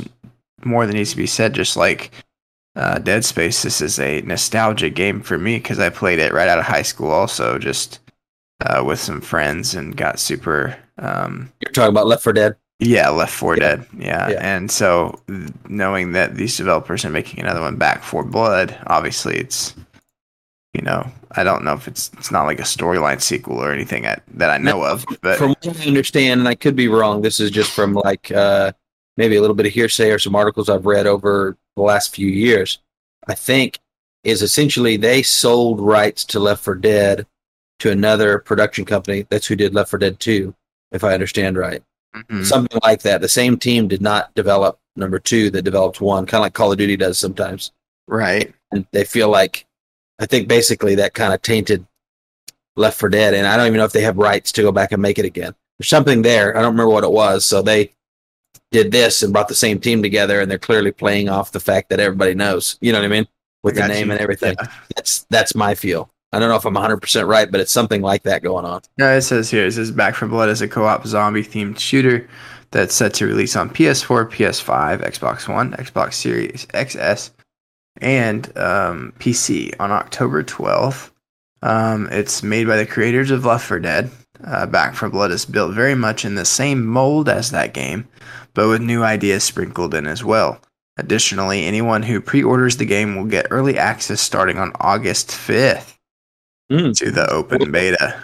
[0.64, 1.52] more that needs to be said.
[1.54, 2.12] Just like
[2.76, 6.48] uh, Dead Space, this is a nostalgia game for me because I played it right
[6.48, 7.98] out of high school, also, just
[8.64, 10.76] uh, with some friends and got super.
[10.98, 12.56] Um, You're talking about Left 4 Dead.
[12.78, 13.60] yeah, Left 4 Yeah.
[13.60, 13.86] Dead.
[13.98, 14.28] Yeah.
[14.30, 14.38] Yeah.
[14.40, 15.18] And so
[15.68, 19.74] knowing that these developers are making another one back 4 Blood, obviously it's
[20.74, 24.06] you know, I don't know if it's it's not like a storyline sequel or anything
[24.06, 26.88] I, that I know No, of, but from what I understand, and I could be
[26.88, 28.72] wrong, this is just from like uh,
[29.16, 32.28] maybe a little bit of hearsay or some articles I've read over the last few
[32.28, 32.78] years.
[33.28, 33.78] I think
[34.24, 37.26] is essentially they sold rights to Left 4 Dead
[37.78, 39.26] to another production company.
[39.30, 40.54] That's who did Left 4 Dead 2,
[40.92, 41.82] if I understand right.
[42.16, 42.44] Mhm.
[42.44, 43.20] Something like that.
[43.20, 46.72] The same team did not develop number two that developed one, kind of like Call
[46.72, 47.72] of Duty does sometimes.
[48.08, 48.52] Right.
[48.72, 49.66] And they feel like,
[50.18, 51.86] I think basically that kind of tainted
[52.74, 53.34] Left 4 Dead.
[53.34, 55.26] And I don't even know if they have rights to go back and make it
[55.26, 55.54] again.
[55.78, 56.56] There's something there.
[56.56, 57.44] I don't remember what it was.
[57.44, 57.92] So they
[58.82, 61.88] did this and brought the same team together, and they're clearly playing off the fact
[61.90, 62.76] that everybody knows.
[62.80, 63.26] You know what I mean?
[63.62, 64.12] With I the name you.
[64.12, 64.54] and everything.
[64.60, 64.72] Yeah.
[64.94, 66.10] That's that's my feel.
[66.32, 68.82] I don't know if I'm 100 percent right, but it's something like that going on.
[68.98, 72.28] Yeah, it says here, it says Back 4 Blood is a co-op zombie themed shooter
[72.70, 77.30] that's set to release on PS4, PS5, Xbox One, Xbox Series XS,
[78.02, 81.10] and um, PC on October 12th.
[81.62, 84.10] Um, it's made by the creators of Left 4 Dead.
[84.44, 88.06] Uh, Back 4 Blood is built very much in the same mold as that game,
[88.56, 90.60] but with new ideas sprinkled in as well.
[90.96, 95.92] Additionally, anyone who pre-orders the game will get early access starting on August 5th
[96.72, 96.96] Mm.
[96.98, 98.16] to the open beta.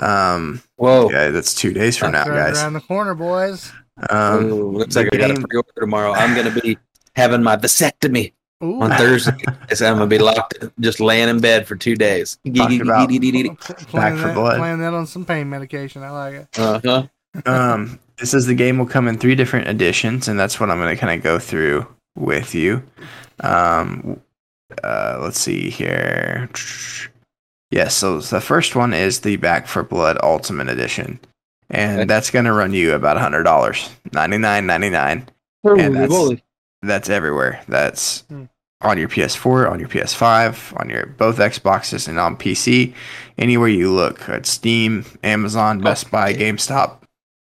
[0.00, 1.10] Um, Whoa!
[1.10, 2.62] yeah, that's two days from now, right guys.
[2.62, 3.70] around the corner, boys.
[4.08, 6.12] Um, Ooh, looks the like I got a pre-order tomorrow.
[6.12, 6.78] I'm going to be
[7.16, 8.32] having my vasectomy
[8.62, 8.80] Ooh.
[8.80, 9.36] on Thursday.
[9.74, 12.38] so I'm going to be locked, just laying in bed for two days.
[12.54, 13.56] Talking about- Pl-
[13.88, 14.58] playing for that, Blood.
[14.58, 16.02] Playing that on some pain medication.
[16.04, 16.58] I like it.
[16.58, 17.06] Uh-huh.
[17.44, 20.78] um, it is the game will come in three different editions, and that's what I'm
[20.78, 22.82] going to kind of go through with you.
[23.40, 24.20] Um,
[24.82, 26.48] uh, let's see here.
[27.70, 31.20] Yes, so the first one is the Back 4 Blood Ultimate Edition,
[31.70, 35.28] and that's going to run you about hundred dollars, ninety nine ninety nine.
[35.64, 36.08] And that's-
[36.82, 37.60] That's everywhere.
[37.68, 38.44] That's Hmm.
[38.80, 42.94] on your PS4, on your PS5, on your both Xboxes, and on PC.
[43.36, 46.98] Anywhere you look, at Steam, Amazon, Best Buy, GameStop.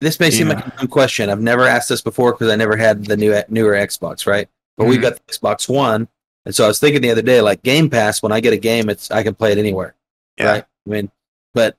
[0.04, 0.54] This may seem Yeah.
[0.56, 1.30] like a dumb question.
[1.30, 4.48] I've never asked this before because I never had the new newer Xbox, right?
[4.76, 6.08] But we've got the Xbox One,
[6.44, 8.22] and so I was thinking the other day, like Game Pass.
[8.22, 9.94] When I get a game, it's I can play it anywhere,
[10.36, 10.46] Yeah.
[10.50, 10.64] right?
[10.86, 11.10] I mean,
[11.54, 11.76] but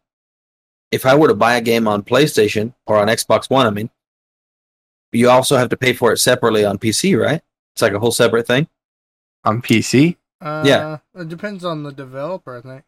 [0.91, 3.89] if I were to buy a game on PlayStation or on Xbox One, I mean,
[5.11, 7.41] you also have to pay for it separately on PC, right?
[7.73, 8.67] It's like a whole separate thing.
[9.43, 10.97] On PC, Uh, Yeah.
[11.15, 12.83] It depends on the developer, I think.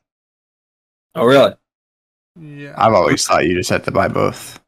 [1.16, 1.54] Oh, really?
[2.40, 2.74] Yeah.
[2.78, 4.60] I've always thought you just had to buy both.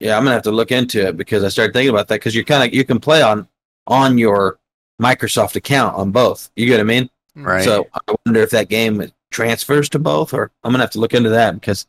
[0.00, 2.34] Yeah, I'm gonna have to look into it because I started thinking about that because
[2.34, 3.48] you're kind of you can play on
[3.86, 4.58] on your
[5.00, 6.50] Microsoft account on both.
[6.56, 7.10] You get what I mean?
[7.36, 7.46] Mm.
[7.46, 7.64] Right.
[7.64, 11.14] So I wonder if that game transfers to both, or I'm gonna have to look
[11.14, 11.86] into that because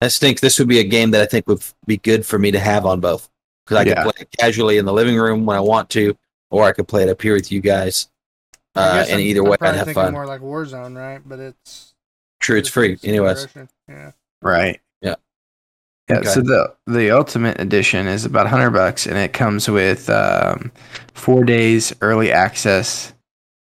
[0.00, 2.50] I think This would be a game that I think would be good for me
[2.52, 3.28] to have on both
[3.64, 3.94] because I Yeah.
[4.04, 6.16] could play it casually in the living room when I want to,
[6.50, 8.08] or I could play it up here with you guys.
[8.74, 10.12] Uh, guess and I'm- either I'm way, I'd have fun.
[10.12, 11.20] More like Warzone, right?
[11.26, 11.94] But it's
[12.40, 13.48] True, it's free, anyways.
[13.88, 14.12] Yeah.
[14.40, 14.80] Right.
[16.08, 16.18] Yeah.
[16.18, 16.28] Okay.
[16.28, 20.72] So the the Ultimate Edition is about hundred bucks, and it comes with um,
[21.14, 23.12] four days early access,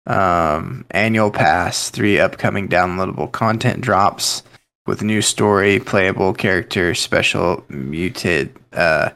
[0.06, 4.42] um, annual pass, three upcoming downloadable content drops
[4.86, 9.10] with new story, playable character, special muted, uh,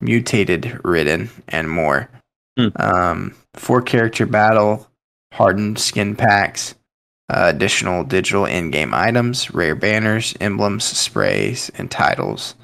[0.00, 2.10] mutated ridden and more.
[2.58, 2.68] Hmm.
[2.76, 4.88] Um, four character battle,
[5.32, 6.74] hardened skin packs,
[7.28, 12.54] uh, additional digital in-game items, rare banners, emblems, sprays, and titles.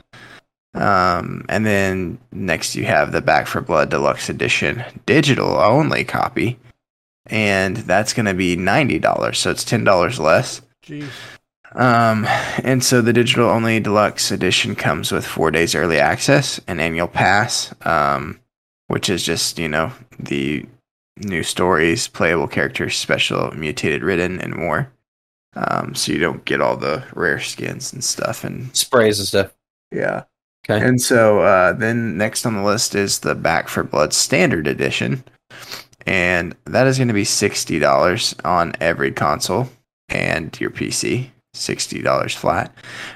[0.75, 6.59] Um, and then next you have the Back 4 Blood Deluxe Edition digital only copy,
[7.27, 10.63] and that's going to be ninety dollars, so it's ten dollars less.
[10.85, 11.09] Jeez.
[11.75, 12.25] Um,
[12.65, 17.07] and so the digital only deluxe edition comes with four days early access, an annual
[17.07, 18.41] pass, um,
[18.89, 20.67] which is just you know the
[21.19, 24.93] new stories, playable characters, special mutated ridden, and more.
[25.55, 29.53] Um, so you don't get all the rare skins and stuff, and Sprays and stuff.
[29.93, 30.25] yeah.
[30.69, 30.87] Okay.
[30.87, 35.25] And so uh, then next on the list is the Back 4 Blood Standard Edition,
[36.07, 39.69] and that is going to be sixty dollars on every console
[40.09, 41.31] and your PC.
[41.53, 42.73] Sixty dollars flat,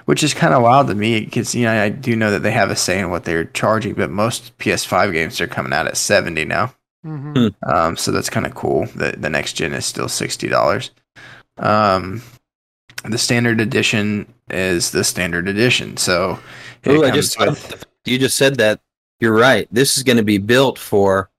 [0.07, 2.51] which is kind of wild to me because you know I do know that they
[2.51, 5.97] have a say in what they're charging, but most PS5 games are coming out at
[5.97, 6.74] seventy now.
[7.05, 8.86] hmm Um, so that's kind of cool.
[8.86, 10.90] The the next gen is still sixty dollars.
[11.59, 12.22] Um,
[13.05, 15.97] the standard edition is the standard edition.
[15.97, 16.38] So it
[16.87, 17.85] Ooh, I just with.
[18.05, 18.80] you just said that.
[19.20, 19.68] You're right.
[19.70, 21.30] This is going to be built for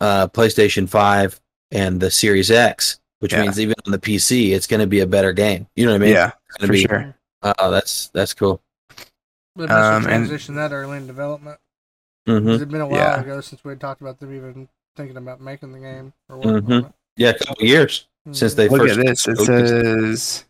[0.00, 1.40] uh, PlayStation Five
[1.70, 3.42] and the Series X, which Yeah.
[3.42, 5.66] means even on the PC, it's going to be a better game.
[5.76, 6.14] You know what I mean?
[6.14, 7.14] yeah, It's gonna for be, sure.
[7.58, 8.62] Oh, that's that's cool.
[9.56, 11.58] But Um, um, and- transition that early in development.
[12.26, 13.20] hmm It's been a while Yeah.
[13.20, 16.44] ago since we had talked about them even thinking about making the game or Mhm.
[16.54, 16.92] working on it.
[17.16, 18.56] Yeah, a couple years since Mhm.
[18.56, 18.98] they Look first.
[18.98, 19.28] at this.
[19.28, 20.44] It says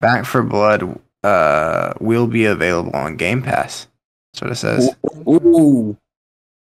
[0.00, 3.86] Back 4 Blood uh, will be available on Game Pass.
[4.32, 4.94] That's what it says.
[5.28, 5.96] Ooh,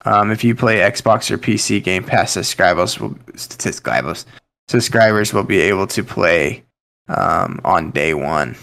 [0.05, 4.26] Um, if you play Xbox or PC, Game Pass subscribers will subscribers
[4.68, 6.63] subscribers will be able to play
[7.07, 8.55] um, on day one.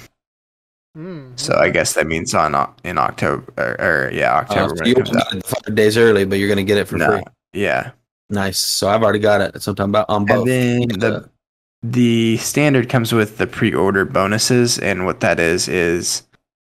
[0.96, 4.82] Mm, So I guess that means on in October or, or yeah Uh, October so
[4.82, 5.34] when you it comes out.
[5.34, 7.22] it five days early, but you're going to get it for No, free.
[7.52, 7.90] yeah.
[8.30, 8.58] Nice.
[8.58, 9.60] So I've already got it.
[9.62, 10.48] Sometime about on both.
[10.48, 11.28] And then the
[11.82, 16.22] the standard comes with the pre-order bonuses, and what that is is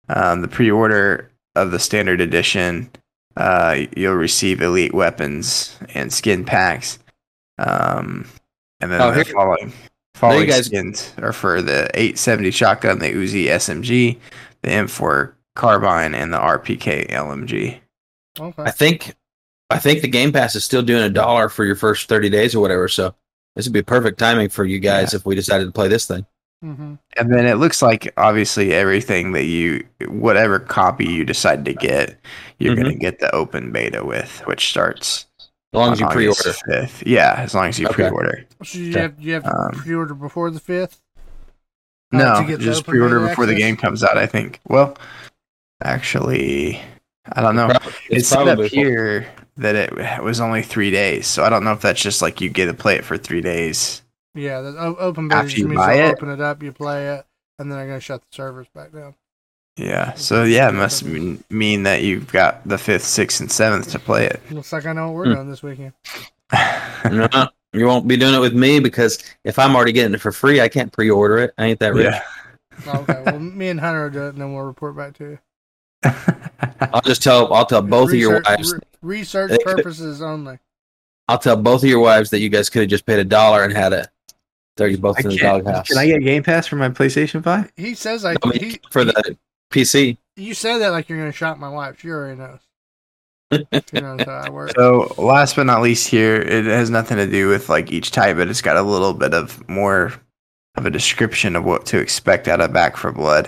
[0.08, 2.90] um, the pre-order of the standard edition.
[3.36, 6.98] Uh, you'll receive elite weapons and skin packs,
[7.58, 8.26] um,
[8.80, 9.72] and then Oh, the here- following
[10.14, 14.18] following guys- skins are for the 870 shotgun, the Uzi SMG,
[14.62, 17.80] the M4 carbine, and the RPK LMG.
[18.38, 18.62] okay.
[18.62, 19.14] I think
[19.70, 22.56] I think the Game Pass is still doing a dollar for your first 30 days
[22.56, 22.88] or whatever.
[22.88, 23.14] So
[23.54, 26.26] this would be perfect timing for you guys if we decided to play this thing.
[26.62, 31.72] Hmm And then it looks like obviously everything that you, whatever copy you decide to
[31.74, 32.18] get,
[32.58, 32.82] you're Mhm.
[32.82, 36.52] going to get the open beta with, which starts As long as you on pre-order.
[36.68, 37.02] 5th.
[37.06, 37.94] Yeah, as long as you Okay.
[38.08, 38.44] pre-order.
[38.64, 39.00] So you Okay.
[39.00, 41.00] have you have to Um, pre-order before the fifth.
[42.12, 44.18] Uh, No, to get just pre-order beta before the game comes out.
[44.18, 44.60] I think.
[44.66, 44.96] Well,
[45.82, 46.80] actually,
[47.32, 47.68] I don't know.
[47.68, 48.66] Prob- It's set up full.
[48.68, 52.40] here that it was only three days, so I don't know if that's just like
[52.40, 54.02] you get to play it for three days.
[54.34, 56.12] Yeah, the open beta After you means buy it?
[56.12, 57.26] open it up, you play it,
[57.58, 59.14] and then they're gonna shut the servers back down.
[59.76, 63.90] Yeah, so yeah, it must mean, mean that you've got the fifth, sixth, and seventh
[63.92, 64.40] to play it.
[64.50, 65.34] Looks like I know what we're Hmm.
[65.34, 65.92] doing this weekend.
[67.10, 67.28] No,
[67.72, 70.60] you won't be doing it with me because if I'm already getting it for free,
[70.60, 71.54] I can't pre-order it.
[71.56, 72.12] I ain't that rich.
[72.86, 72.96] yeah.
[72.98, 75.38] okay, well, me and Hunter will do it, and then we'll report back to you.
[76.92, 78.72] I'll just tell I'll tell both of your Research- wives.
[78.74, 80.58] re- research purposes only.
[81.28, 83.62] I'll tell both of your wives that you guys could have just paid a dollar
[83.64, 84.08] and had it.
[84.76, 85.88] Throw you both I in the can't- doghouse.
[85.88, 87.70] Can I get Game Pass for my PlayStation Five?
[87.76, 88.32] He says I.
[88.42, 89.36] I mean, he, for the
[89.72, 90.16] PC?
[90.36, 92.00] you said that like you're gonna shock my wife.
[92.00, 92.60] She already knows.
[93.52, 94.72] She knows how I work.
[94.76, 98.36] So last but not least, here it has nothing to do with like each type,
[98.36, 100.12] but it's got a little bit of more
[100.76, 103.46] of a description of what to expect out of Back 4 Blood.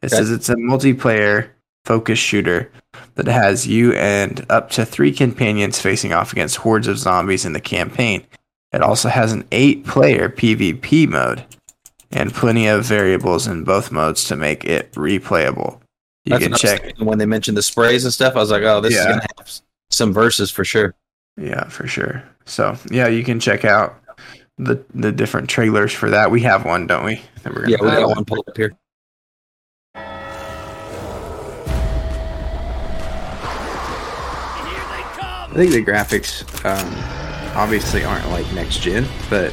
[0.00, 0.16] It Okay.
[0.16, 1.48] says it's a multiplayer
[1.84, 2.70] focused shooter
[3.16, 7.52] that has you and up to three companions facing off against hordes of zombies in
[7.52, 8.24] the campaign.
[8.72, 11.44] It also has an eight player PvP mode
[12.10, 15.80] and plenty of variables in both modes to make it replayable.
[16.24, 18.36] You That's can what I was check when they mentioned the sprays and stuff.
[18.36, 19.50] I was like, oh, this is gonna have
[19.90, 20.94] some verses for sure.
[21.36, 22.22] Yeah, for sure.
[22.44, 24.00] So yeah, you can check out
[24.58, 26.30] the the different trailers for that.
[26.30, 27.20] We have one, don't we?
[27.44, 28.72] We're Yeah, we got one pulled up here.
[35.52, 37.21] I think the graphics um,
[37.54, 39.52] obviously aren't like next gen, but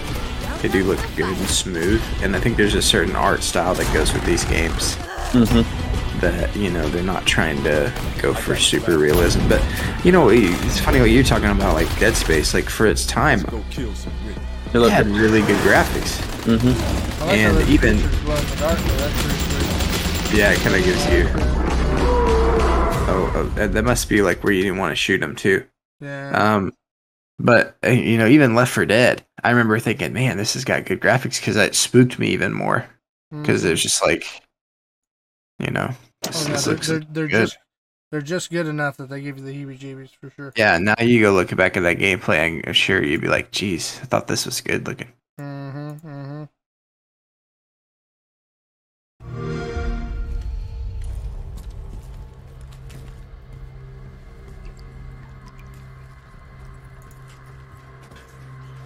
[0.62, 2.02] they do look good and smooth.
[2.22, 4.96] And I think there's a certain art style that goes with these games
[5.30, 6.20] Mm-hmm.
[6.22, 9.48] that you know they're not trying to go for super realism.
[9.48, 9.64] But
[10.04, 12.54] you know, it's funny what you're talking about, like Dead Space.
[12.56, 16.18] Like for its time, They look it had really good graphics.
[16.46, 17.24] Mm-hmm.
[17.24, 18.98] I like and even- pictures glow in the dark, though.
[18.98, 20.40] That's pretty sweet.
[20.40, 21.30] Yeah, it kind of gives you.
[23.12, 25.66] Oh, oh that, that must be like where you didn't want to shoot them too.
[26.00, 26.30] Yeah.
[26.56, 26.74] Um,
[27.40, 30.86] but uh, you know, even Left 4 Dead, I remember thinking, man, this has got
[30.86, 32.88] good graphics because that spooked me even more
[33.32, 33.68] because Mhm.
[33.68, 34.26] it was just like,
[35.60, 35.92] you know,
[36.24, 37.46] this, Oh, yeah, this they're, looks they're, they're good.
[37.48, 37.58] just
[38.12, 40.52] they're just good enough that they give you the heebie-jeebies for sure.
[40.56, 40.78] yeah.
[40.80, 44.06] Now you go look back at that gameplay, I'm sure you'd be like, geez, I
[44.06, 45.14] thought this was good looking.
[45.40, 46.08] Mm-hmm.
[46.08, 46.44] Mm-hmm.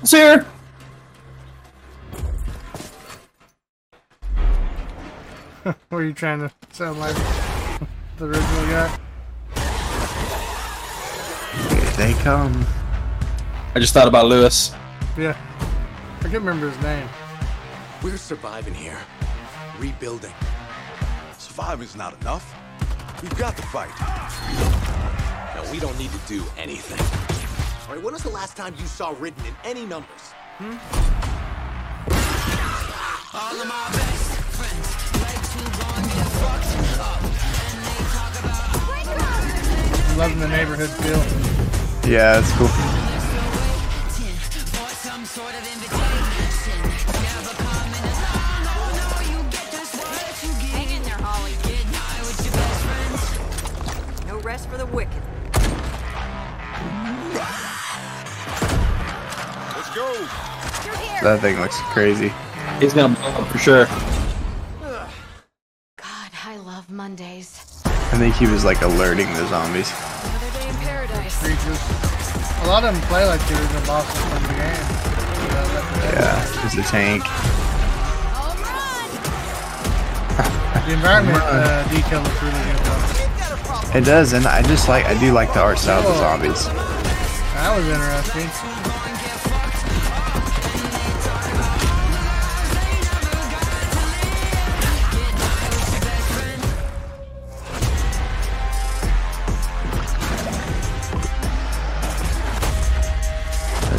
[0.04, 0.46] It's here.
[5.90, 7.16] Were you trying to sound like
[8.18, 9.00] the original guy?
[11.70, 12.66] Here they come.
[13.76, 14.74] I just thought about Lewis.
[15.18, 15.38] Yeah.
[16.20, 17.08] I can't remember his name.
[18.04, 18.98] We're surviving here,
[19.80, 20.34] rebuilding.
[21.38, 22.54] Surviving's not enough.
[23.22, 23.94] We've got to fight.
[25.56, 27.33] No, we don't need to do anything.
[27.86, 30.32] All right, when was the last time you saw written in any numbers?
[30.58, 30.78] Hmm?
[40.18, 41.18] Loving the neighborhood feel.
[42.10, 42.68] Yeah, that's cool.
[50.72, 51.54] Hang in there, Holly.
[54.26, 55.23] No rest for the wicked.
[59.94, 60.12] Go.
[61.22, 62.34] That thing looks crazy.
[62.80, 63.86] He's gonna blow up for sure.
[65.98, 67.82] God, I love Mondays.
[67.86, 69.92] I think he was like alerting the zombies.
[69.92, 71.44] Another day in paradise.
[71.44, 74.60] A lot of them play like the original bosses from the game.
[75.50, 76.14] Yeah, Left 4 Dead.
[76.16, 77.24] Yeah, he's the tank.
[80.86, 83.98] The environment uh, detail looks really good though.
[83.98, 86.68] It does, and I just like I do like the art style of the zombies.
[86.68, 88.93] That was interesting.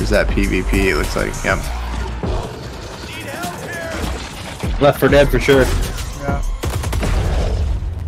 [0.05, 0.91] There's that PvP.
[0.91, 1.33] It looks like.
[1.45, 1.59] Yep.
[4.79, 5.63] Left 4 Dead for sure.
[6.21, 6.43] Yeah.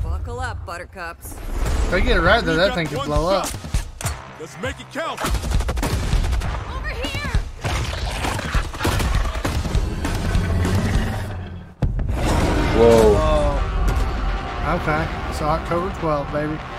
[0.03, 1.33] Buckle up, buttercups.
[1.33, 3.49] If I get it right though, that thing could blow up.
[4.39, 5.23] Let's make it count.
[6.71, 7.39] Over here!
[12.77, 13.15] Whoa.
[13.15, 13.59] Whoa.
[14.83, 15.33] Okay.
[15.33, 16.76] So October 12th, baby.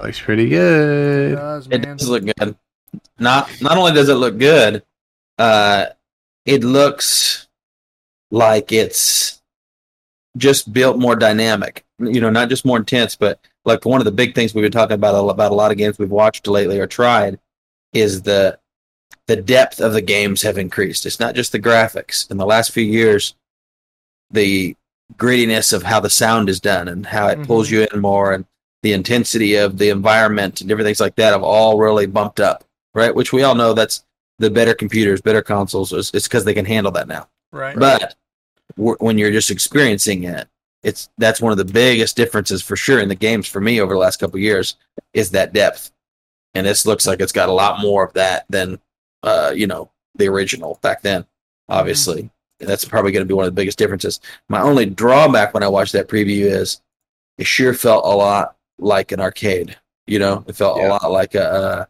[0.00, 1.32] That looks pretty good.
[1.32, 2.56] It does, It does look good.
[3.18, 4.82] Not not only does it look good,
[5.38, 5.86] uh,
[6.46, 7.48] it looks
[8.30, 9.42] like it's
[10.38, 11.84] just built more dynamic.
[11.98, 14.72] You know, not just more intense, but like one of the big things we've been
[14.72, 17.38] talking about about a lot of games we've watched lately or tried
[17.92, 18.58] is the
[19.26, 21.04] the depth of the games have increased.
[21.04, 22.30] It's not just the graphics.
[22.30, 23.34] In the last few years,
[24.30, 24.74] the
[25.18, 27.72] grittiness of how the sound is done and how it pulls Mhm.
[27.72, 28.46] you in more and
[28.82, 32.64] the intensity of the environment and different things like that have all really bumped up,
[32.94, 33.14] right?
[33.14, 34.04] Which we all know that's
[34.38, 35.92] the better computers, better consoles.
[35.92, 37.28] It's because they can handle that now.
[37.52, 37.76] Right.
[37.76, 38.14] But
[38.76, 40.48] w- when you're just experiencing it,
[40.82, 43.92] it's that's one of the biggest differences for sure in the games for me over
[43.92, 44.76] the last couple of years
[45.12, 45.90] is that depth.
[46.54, 48.80] And this looks like it's got a lot more of that than
[49.22, 51.26] uh, you know, the original back then.
[51.68, 52.30] Obviously.
[52.60, 54.20] That's probably going to be one of the biggest differences.
[54.50, 56.82] My only drawback when I watched that preview is
[57.38, 59.76] it sure felt a lot like an arcade.
[60.06, 61.44] You know, it felt a lot like a.
[61.50, 61.84] Uh,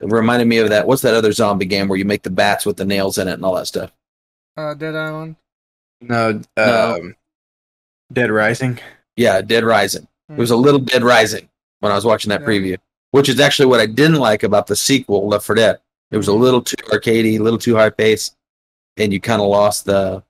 [0.00, 0.86] it reminded me of that.
[0.86, 3.32] What's that other zombie game where you make the bats with the nails in it
[3.32, 3.90] and all that stuff?
[4.56, 5.36] Uh, Dead Island.
[6.00, 6.96] No, No.
[7.00, 7.16] um,
[8.12, 8.78] Dead Rising.
[9.16, 10.06] Yeah, Dead Rising.
[10.28, 11.48] It was a little Dead Rising
[11.80, 12.46] when I was watching that Yeah.
[12.46, 12.78] preview,
[13.10, 15.78] which is actually what I didn't like about the sequel, Left 4 Dead.
[16.10, 18.36] It was a little too arcadey, a little too high paced,
[18.98, 20.22] and you kind of lost the.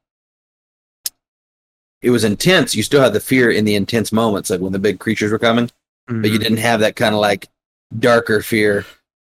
[2.00, 2.74] It was intense.
[2.74, 5.38] You still had the fear in the intense moments, like when the big creatures were
[5.38, 5.68] coming,
[6.08, 6.42] but you Mhm.
[6.42, 7.48] didn't have that kind of like
[7.98, 8.84] darker fear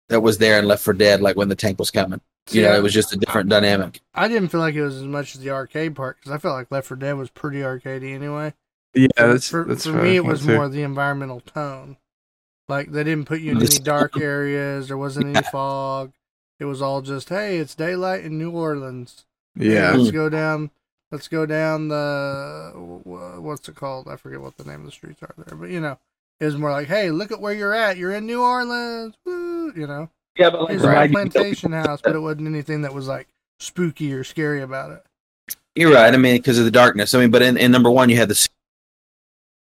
[0.09, 2.21] that was there in Left 4 Dead, like when the tank was coming.
[2.51, 4.01] You know, it was just a different dynamic.
[4.15, 6.55] I didn't feel like it was as much as the arcade part because I felt
[6.55, 8.55] like Left 4 Dead was pretty arcadey anyway.
[8.95, 10.55] Yeah, that's for, that's for me, it was too.
[10.55, 11.99] more the environmental tone.
[12.69, 14.89] Like they didn't put you in The any dark areas.
[14.89, 16.13] There wasn't any fog.
[16.59, 19.27] It was all just, hey, it's daylight in New Orleans.
[19.55, 20.71] Hey, Yeah, let's go down.
[21.13, 24.09] Let's go down the what's it called?
[24.09, 25.99] I forget what the name of the streets are there, but you know,
[26.41, 27.97] it was more like, hey, look at where you're at.
[27.97, 29.15] You're in New Orleans.
[29.25, 29.73] Woo!
[29.75, 33.29] You know, Yeah, but here's a plantation house, but it wasn't anything that was like
[33.61, 35.05] spooky or scary about it.
[35.75, 36.13] You're right.
[36.13, 37.15] I mean, because of the darkness.
[37.15, 38.49] I mean, but in, in number one, you had the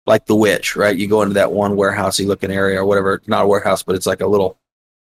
[0.05, 0.95] like the witch, right?
[0.95, 3.21] You go into that one warehousey looking area or whatever.
[3.27, 4.57] Not a warehouse, but it's like a little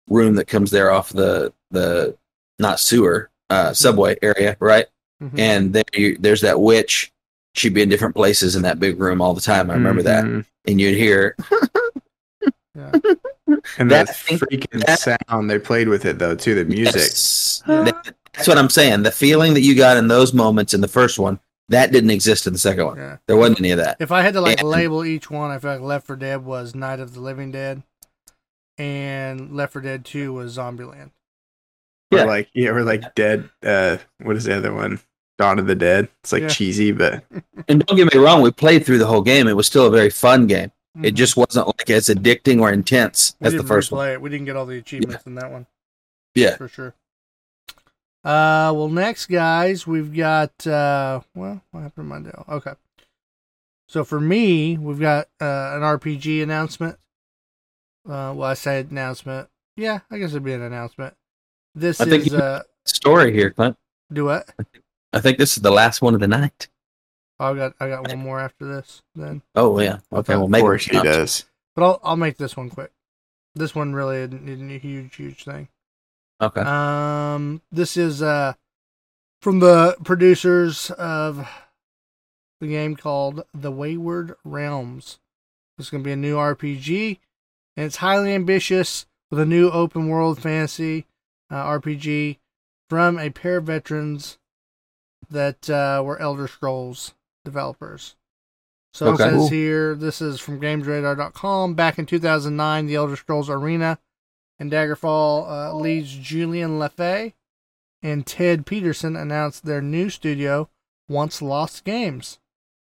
[0.08, 2.16] room that comes there off the the
[2.58, 4.86] not sewer uh, subway area, right?
[5.22, 5.38] Mhm.
[5.38, 7.12] And there you, there's that witch.
[7.54, 9.70] She'd be in different places in that big room all the time.
[9.70, 10.44] I remember that, Mhm.
[10.66, 11.36] And you'd hear
[12.74, 12.92] Yeah.
[13.78, 14.98] And That that, freaking that-
[15.28, 16.54] sound they played with it though too.
[16.56, 16.94] The music.
[16.96, 17.62] Yes.
[17.66, 19.02] That- that's what I'm saying.
[19.02, 22.46] The feeling that you got in those moments in the first one that didn't exist
[22.46, 22.96] in the second one.
[22.98, 23.16] Yeah.
[23.26, 23.96] There wasn't any of that.
[23.98, 26.44] If I had to like And- label each one, I feel like Left 4 Dead
[26.44, 27.82] was Night of the Living Dead,
[28.78, 31.10] and Left 4 Dead 2 was Zombieland.
[32.10, 32.22] Yeah.
[32.22, 33.48] Or like yeah, or like Dead.
[33.64, 35.00] Uh, what is the other one?
[35.38, 36.08] Dawn of the Dead.
[36.22, 36.48] It's like Yeah.
[36.48, 37.24] cheesy, but
[37.68, 39.46] And don't get me wrong, we played through the whole game.
[39.48, 40.70] It was still a very fun game.
[41.02, 41.16] It Mhm.
[41.16, 44.06] just wasn't like as addicting or intense we as the first one.
[44.06, 44.20] replay it.
[44.22, 45.66] We didn't get all the achievements in that one
[46.34, 46.56] Yeah.
[46.56, 46.94] for sure.
[48.24, 52.44] Uh, well, next guys, we've got uh, well, what happened to my deal?
[52.48, 52.72] Okay,
[53.88, 55.44] so for me, we've got uh,
[55.76, 56.98] an RPG announcement.
[58.04, 59.48] Uh, well, I said announcement.
[59.76, 61.14] Yeah, I guess it'd be an announcement.
[61.74, 63.76] This I think is you- uh, Story here, Clint.
[64.12, 64.48] do what?
[65.12, 66.68] I think this is the last one of the night.
[67.38, 69.98] I got I got one more after this then, Oh yeah.
[70.12, 70.34] Okay.
[70.34, 71.44] Well, of maybe course he does.
[71.74, 72.92] but I'll I'll make this one quick.
[73.54, 75.68] This one really isn't, isn't a huge huge thing.
[76.40, 76.60] Okay.
[76.60, 78.54] Um, this is uh
[79.42, 81.46] from the producers of
[82.60, 85.18] the game called The Wayward Realms.
[85.78, 87.18] It's going to be a new RPG,
[87.76, 91.04] and it's highly ambitious with a new open world fantasy
[91.50, 92.38] uh, RPG
[92.88, 94.38] from a pair of veterans
[95.30, 97.14] that uh, were Elder Scrolls
[97.44, 98.16] developers.
[98.94, 99.14] So Okay.
[99.24, 99.48] it says Cool.
[99.48, 101.74] here, this is from GamesRadar.com.
[101.74, 103.98] Back in 2009, the Elder Scrolls Arena
[104.58, 107.34] and Daggerfall uh, leads Julian LeFay
[108.02, 110.68] and Ted Peterson announced their new studio
[111.08, 112.38] Once Lost Games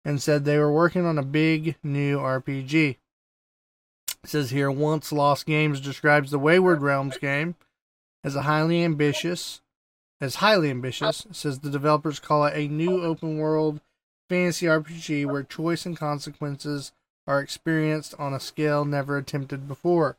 [0.03, 2.97] and said they were working on a big new RPG.
[4.23, 7.55] It says here Once Lost Games describes the Wayward Realms game
[8.23, 9.61] as a highly ambitious
[10.23, 11.25] as highly ambitious.
[11.25, 13.81] It says the developers call it a new open world
[14.29, 16.93] fantasy RPG where choice and consequences
[17.27, 20.17] are experienced on a scale never attempted before.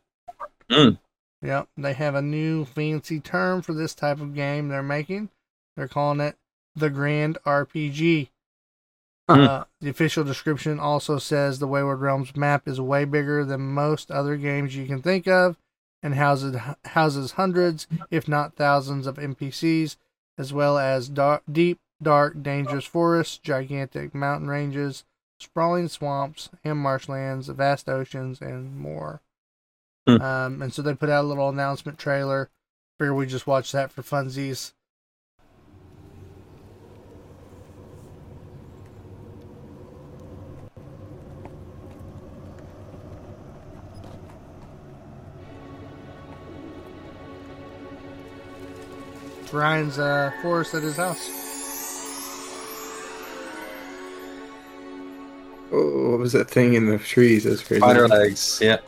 [0.71, 0.99] Mm.
[1.41, 5.31] Yep, they have a new fancy term for this type of game they're making.
[5.75, 6.37] They're calling it
[6.77, 8.29] the Grand RPG.
[9.27, 14.11] Uh, the official description also says the Wayward Realms map is way bigger than most
[14.11, 15.57] other games you can think of
[16.05, 19.97] and houses, houses hundreds, if not thousands, of NPCs,
[20.37, 25.05] as well as dark, deep, dark, dangerous forests, gigantic mountain ranges,
[25.41, 29.23] sprawling swamps, and marshlands, vast oceans, and more.
[30.07, 30.21] Hmm.
[30.21, 32.51] Um, and so they put out a little announcement trailer.
[32.99, 34.75] Figure we just watch that for funsies.
[49.55, 51.31] Ryan's uh, forest at his house.
[55.73, 57.45] Oh, what was that thing in the trees?
[57.45, 57.81] That's crazy.
[57.81, 58.59] Spider legs.
[58.61, 58.79] Yeah.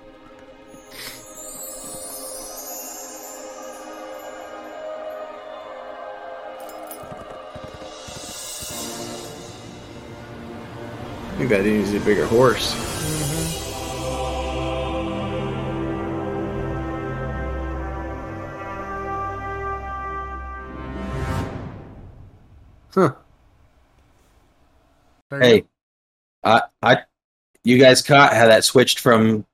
[11.33, 12.96] I think that needs a bigger horse.
[22.97, 23.13] Huh.
[25.31, 25.67] Hey, go.
[26.45, 26.97] I, I,
[27.65, 29.45] you guys caught how that switched from,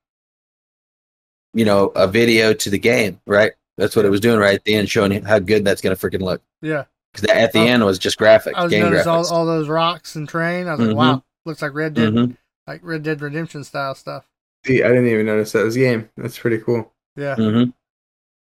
[1.54, 3.52] you know, a video to the game, right?
[3.78, 6.00] That's what it was doing right at the end, showing how good that's going to
[6.08, 6.42] freaking look.
[6.60, 6.84] Yeah.
[7.12, 7.66] Because at the Oh.
[7.66, 9.30] end was just graphics, I was game noticing all, graphics.
[9.32, 10.66] all those rocks and train.
[10.68, 10.94] I was like, Mhm.
[10.96, 12.36] wow, looks like Red Dead, Mhm.
[12.66, 14.24] like Red Dead Redemption style stuff.
[14.64, 16.08] See, I didn't even notice that was a game.
[16.16, 16.92] That's pretty cool.
[17.16, 17.72] Yeah, Mhm.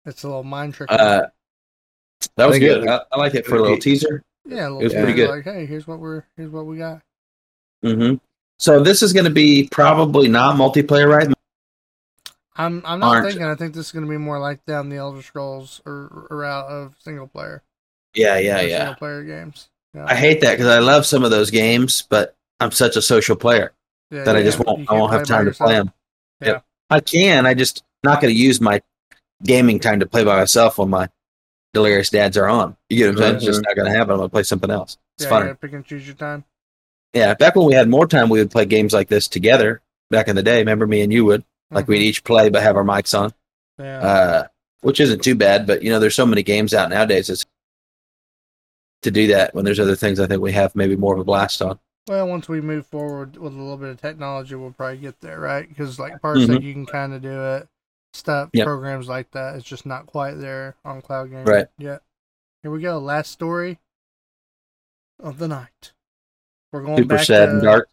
[0.05, 0.91] it's a little mind trick.
[0.91, 1.27] Uh,
[2.35, 2.83] that was good.
[2.83, 4.23] it- I, I like it for a little teaser.
[4.49, 5.29] Yeah, a little it was pretty good.
[5.29, 7.01] Like, hey, here's what we're here's what we got.
[7.83, 8.15] Mm-hmm.
[8.57, 11.27] So this is going to be probably not multiplayer, right?
[12.55, 13.45] I'm I'm not Aren't- thinking.
[13.45, 16.37] I think this is going to be more like down the Elder Scrolls or, or
[16.37, 17.63] route of single player.
[18.13, 18.77] Yeah, yeah, yeah.
[18.79, 19.69] Single player games.
[19.93, 20.05] Yeah.
[20.05, 23.35] I hate that because I love some of those games, but I'm such a social
[23.35, 23.71] player
[24.11, 24.89] Yeah, that I just won't.
[24.91, 25.93] I won't have time to play them.
[26.41, 26.47] Yeah.
[26.47, 26.65] Yep.
[26.89, 27.45] I can.
[27.45, 28.81] I just not going to use my
[29.43, 31.07] gaming time to play by myself on my
[31.73, 32.75] delirious dads are on.
[32.89, 33.35] You get what I'm saying?
[33.37, 34.11] It's just not going to happen.
[34.11, 34.97] I'm going to play something else.
[35.17, 35.47] It's Yeah, fun.
[35.47, 36.43] you pick and choose your time.
[37.13, 39.81] Yeah, back when we had more time, we would play games like this together.
[40.11, 42.75] Back in the day, remember me and you would like we'd each play but have
[42.75, 43.29] our mics on,
[43.79, 43.83] Mm-hmm.
[43.83, 43.99] Yeah.
[43.99, 44.47] uh,
[44.81, 45.67] which isn't too bad.
[45.67, 47.29] But you know, there's so many games out nowadays.
[47.29, 47.45] It's
[49.03, 51.23] to do that when there's other things I think we have maybe more of a
[51.23, 51.79] blast on.
[52.07, 55.39] Well, once we move forward with a little bit of technology, we'll probably get there,
[55.39, 55.67] right?
[55.69, 57.67] Because like Parsec, you can kind of do it.
[58.13, 58.49] Stuff.
[58.53, 58.65] Yep.
[58.65, 61.67] programs like that, it's just not quite there on cloud gaming Right.
[61.77, 62.01] yet.
[62.63, 62.97] Here we go.
[62.99, 63.79] Last story
[65.19, 65.93] of the night.
[66.71, 67.89] We're going Super back sad to, and dark.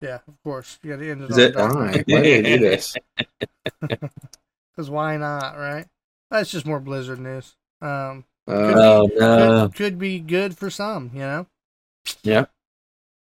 [0.00, 0.78] Yeah, of course.
[0.82, 1.50] You got to end it Is on it?
[1.52, 1.74] dark.
[1.74, 2.04] Why?
[2.06, 2.96] Why did do this?
[4.76, 5.86] Because why not, right?
[6.30, 7.56] That's just more Blizzard news.
[7.82, 9.66] Um, Uh, Oh no!
[9.68, 11.46] could, could be good for some, you know.
[12.22, 12.46] Yeah.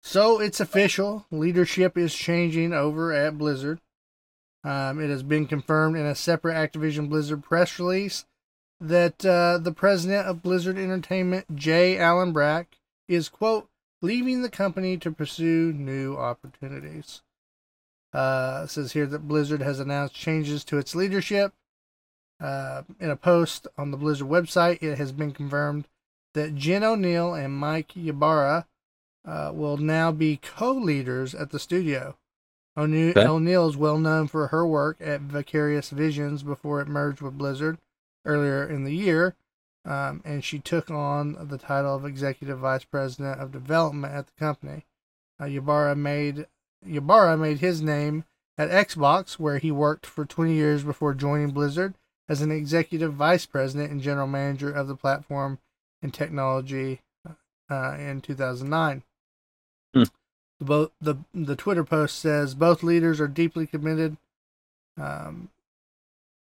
[0.02, 1.26] So it's official.
[1.30, 3.82] Leadership is changing over at Blizzard.
[4.64, 8.26] Um, it has been confirmed in a separate Activision Blizzard press release
[8.80, 11.98] that uh, the president of Blizzard Entertainment, J.
[11.98, 13.70] Allen Brack, is quote
[14.02, 17.22] leaving the company to pursue new opportunities.
[18.14, 21.54] Uh, says here that Blizzard has announced changes to its leadership.
[22.40, 25.88] Uh, in a post on the Blizzard website, it has been confirmed
[26.34, 28.66] that Jen O'Neill and Mike Ybarra
[29.26, 32.18] uh, will now be co-leaders at the studio.
[32.78, 33.14] Okay.
[33.26, 37.78] O'Neill is well known for her work at Vicarious Visions before it merged with Blizzard
[38.26, 39.36] earlier in the year,
[39.84, 44.34] um, and she took on the title of Executive Vice President of Development at the
[44.40, 44.86] company.
[45.40, 46.48] Uh, Ybarra made
[46.88, 48.24] Ybarra made his name
[48.58, 51.96] at Xbox, where he worked for 20 years before joining Blizzard
[52.30, 55.60] as an Executive Vice President and General Manager of the platform
[56.02, 57.02] and technology
[57.70, 59.04] uh, in 2009.
[60.62, 64.18] The, the the Twitter post says both leaders are deeply committed.
[64.96, 65.50] Um,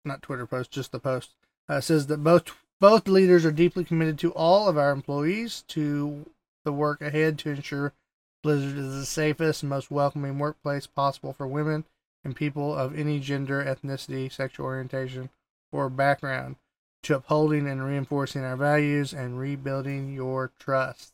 [0.05, 1.31] not Twitter post, just the post
[1.67, 6.29] uh, says that both both leaders are deeply committed to all of our employees to
[6.63, 7.93] the work ahead to ensure
[8.43, 11.85] Blizzard is the safest and most welcoming workplace possible for women
[12.23, 15.29] and people of any gender, ethnicity, sexual orientation,
[15.71, 16.57] or background,
[17.03, 21.12] to upholding and reinforcing our values and rebuilding your trust.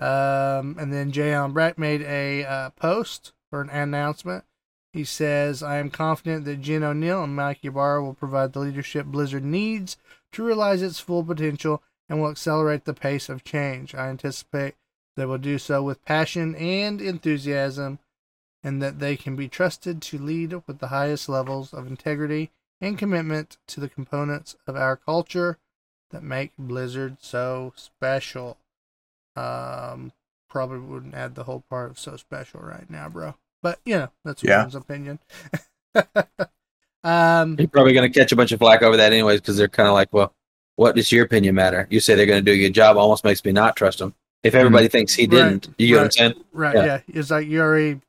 [0.00, 1.34] Um, and then J.
[1.34, 4.44] Allen made a uh, post or an announcement.
[4.92, 9.06] He says, I am confident that Jen O'Neill and Mike Ybarra will provide the leadership
[9.06, 9.96] Blizzard needs
[10.32, 13.94] to realize its full potential and will accelerate the pace of change.
[13.94, 14.74] I anticipate
[15.16, 17.98] they will do so with passion and enthusiasm,
[18.64, 22.98] and that they can be trusted to lead with the highest levels of integrity and
[22.98, 25.58] commitment to the components of our culture
[26.10, 28.56] that make Blizzard so special.
[29.36, 30.12] Um,
[30.48, 33.34] probably wouldn't add the whole part of so special right now, bro.
[33.62, 34.62] But you know, that's Yeah.
[34.62, 35.18] one's opinion.
[37.04, 39.68] um, You're probably going to catch a bunch of flack over that anyways because they're
[39.68, 40.34] kind of like, well,
[40.76, 41.86] what does your opinion matter?
[41.90, 44.14] You say they're going to do a good job, almost makes me not trust them.
[44.42, 46.34] If everybody thinks he didn't, Right, you get what I'm saying?
[46.52, 46.74] right?
[46.74, 46.84] Yeah.
[46.84, 47.00] Yeah.
[47.08, 48.00] it's like you already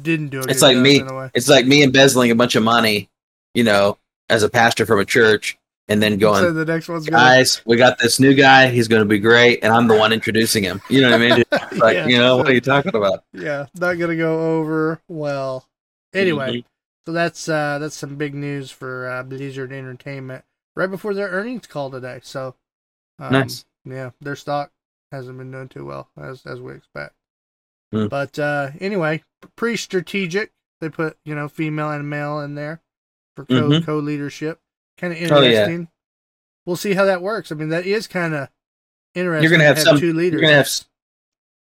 [0.00, 0.50] didn't do it.
[0.50, 1.00] It's like me.
[1.00, 1.30] In a way.
[1.34, 3.08] It's like me embezzling a bunch of money,
[3.54, 5.58] you know, as a pastor from a church,
[5.88, 8.68] and then going, so the next one's gonna, guys, we got this new guy.
[8.68, 10.80] He's going to be great, and I'm the one introducing him.
[10.90, 11.44] You know what I mean?
[11.78, 13.24] Like, Yeah, you know, what are you talking about?
[13.32, 15.66] yeah, not gonna go over well.
[16.12, 16.64] Anyway, Mhm.
[17.06, 21.66] so that's uh that's some big news for uh, Blizzard Entertainment right before their earnings
[21.66, 22.20] call today.
[22.22, 22.54] So
[23.18, 23.64] um, Nice.
[23.84, 24.72] Yeah, their stock
[25.12, 27.14] hasn't been doing too well as as we expect.
[27.92, 28.06] Hmm.
[28.08, 29.22] But uh anyway,
[29.56, 30.52] pretty strategic.
[30.80, 32.80] They put you know female and male in there
[33.36, 33.84] for co Mhm.
[33.84, 34.60] co leadership.
[34.98, 35.48] Kind of Oh, yeah.
[35.50, 35.88] interesting.
[36.66, 37.50] We'll see how that works.
[37.50, 38.48] I mean, that is kind of
[39.14, 39.42] interesting.
[39.42, 39.98] You're going to have some.
[39.98, 40.42] two leaders.
[40.42, 40.68] have.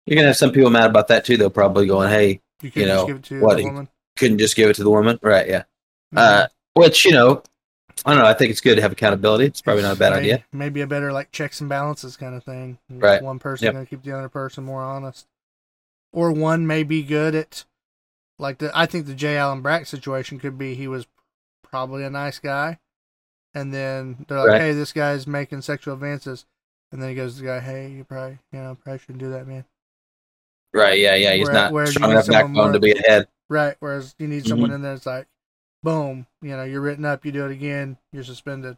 [0.06, 1.38] You're going to have some people mad about that too.
[1.38, 3.90] They'll probably going, "Hey, you you just know, give it to what woman.
[4.18, 5.48] couldn't just give it to the woman, right?
[5.48, 5.64] Yeah.
[6.14, 6.18] Mm-hmm.
[6.18, 7.44] Uh, which you know,
[8.06, 8.28] I don't know.
[8.30, 9.46] I think it's good to have accountability.
[9.46, 10.46] It's probably not a bad Maybe- idea.
[10.54, 12.78] Maybe a better like checks and balances kind of thing.
[12.90, 13.22] Right.
[13.22, 13.74] One person Yep.
[13.74, 15.28] gonna keep the other person more honest,
[16.14, 17.66] or one may be good at
[18.40, 18.72] like the.
[18.78, 19.36] I think the J.
[19.38, 21.06] Allen Brack situation could be he was
[21.64, 22.80] probably a nice guy,
[23.54, 24.62] and then they're like, Right.
[24.62, 26.46] "Hey, this guy's making sexual advances,"
[26.92, 29.30] and then he goes to the guy, "Hey, you probably you know probably shouldn't do
[29.32, 29.66] that, man."
[30.74, 31.00] Right?
[31.00, 31.16] Yeah.
[31.16, 31.34] Yeah.
[31.34, 33.28] He's Where- not where strong enough backbone more- to be ahead.
[33.50, 33.76] Right.
[33.80, 34.76] Whereas you need someone Mhm.
[34.76, 35.28] in there that's like,
[35.84, 38.78] boom, you know, you're written up, you do it again, you're suspended.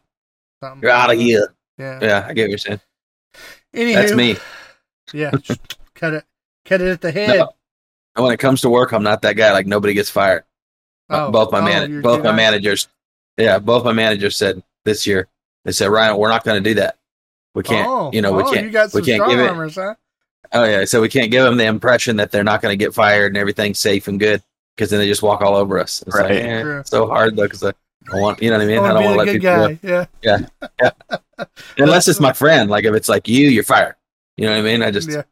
[0.62, 0.82] Something.
[0.82, 1.54] You're out of here.
[1.78, 1.98] Yeah.
[2.00, 2.80] Yeah, I get what you're saying.
[3.74, 4.36] Anywho, That's me.
[5.12, 5.30] Yeah,
[5.94, 6.24] cut it,
[6.64, 7.38] cut it at the head.
[7.38, 7.52] No.
[8.22, 9.52] When it comes to work, I'm not that guy.
[9.52, 10.44] Like nobody gets fired.
[11.08, 12.88] Oh, both my oh, man, both my managers.
[13.40, 15.28] Yeah, both my managers said this year.
[15.64, 16.98] They said, Ryan, we're not going to do that.
[17.54, 17.86] We can't.
[17.88, 18.64] Oh, you know, we oh, can't.
[18.66, 19.48] You got some we can't give it.
[19.48, 19.94] armors, huh?
[20.52, 22.94] Oh yeah, so we can't give them the impression that they're not going to get
[22.94, 24.42] fired and everything's safe and good
[24.76, 26.02] because then they just walk all over us.
[26.06, 26.42] It's like, Right.
[26.42, 27.72] eh, so hard though because I
[28.06, 28.78] don't want, you know what I mean?
[28.78, 29.68] I I, don't want to let good people.
[29.68, 29.78] guy.
[30.22, 30.40] Yeah.
[30.80, 30.90] Yeah.
[31.38, 31.46] yeah.
[31.78, 33.94] Unless it's my friend, like if it's like you, you're fired.
[34.36, 34.82] You know what I mean?
[34.82, 35.22] I just Yeah.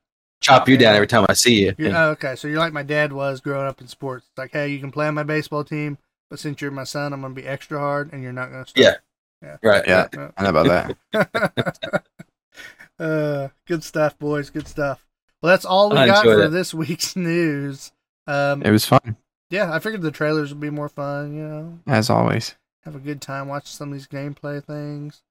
[0.40, 1.74] chop you down every time I see you.
[1.78, 2.04] You're, Yeah.
[2.06, 4.26] oh, okay, so you're like my dad was growing up in sports.
[4.36, 5.98] Like, hey, you can play on my baseball team,
[6.30, 8.66] but since you're my son, I'm gonna be extra hard, and you're not gonna.
[8.66, 8.86] Start.
[8.86, 8.96] Right.
[9.42, 9.56] Yeah.
[9.70, 9.84] Right.
[9.86, 10.30] Yeah.
[10.36, 12.02] I know about that.
[12.98, 14.50] uh, good stuff, boys.
[14.50, 15.04] Good stuff.
[15.42, 16.48] Well, that's all we I got for it.
[16.50, 17.92] this week's news.
[18.26, 19.16] Um, It was fun,
[19.50, 21.34] yeah, I figured the trailers would be more fun.
[21.34, 22.56] You know, as always.
[22.84, 25.22] have a good time watching some of these gameplay things.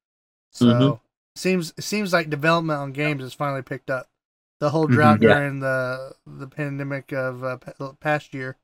[0.52, 1.00] So Mhm.
[1.36, 4.08] seems it seems like development on games has finally picked up.
[4.60, 5.34] The whole drought Mhm, yeah.
[5.36, 7.58] during the the pandemic of uh,
[8.00, 8.56] past year,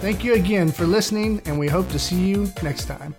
[0.00, 3.14] Thank you again for listening, and we hope to see you next time.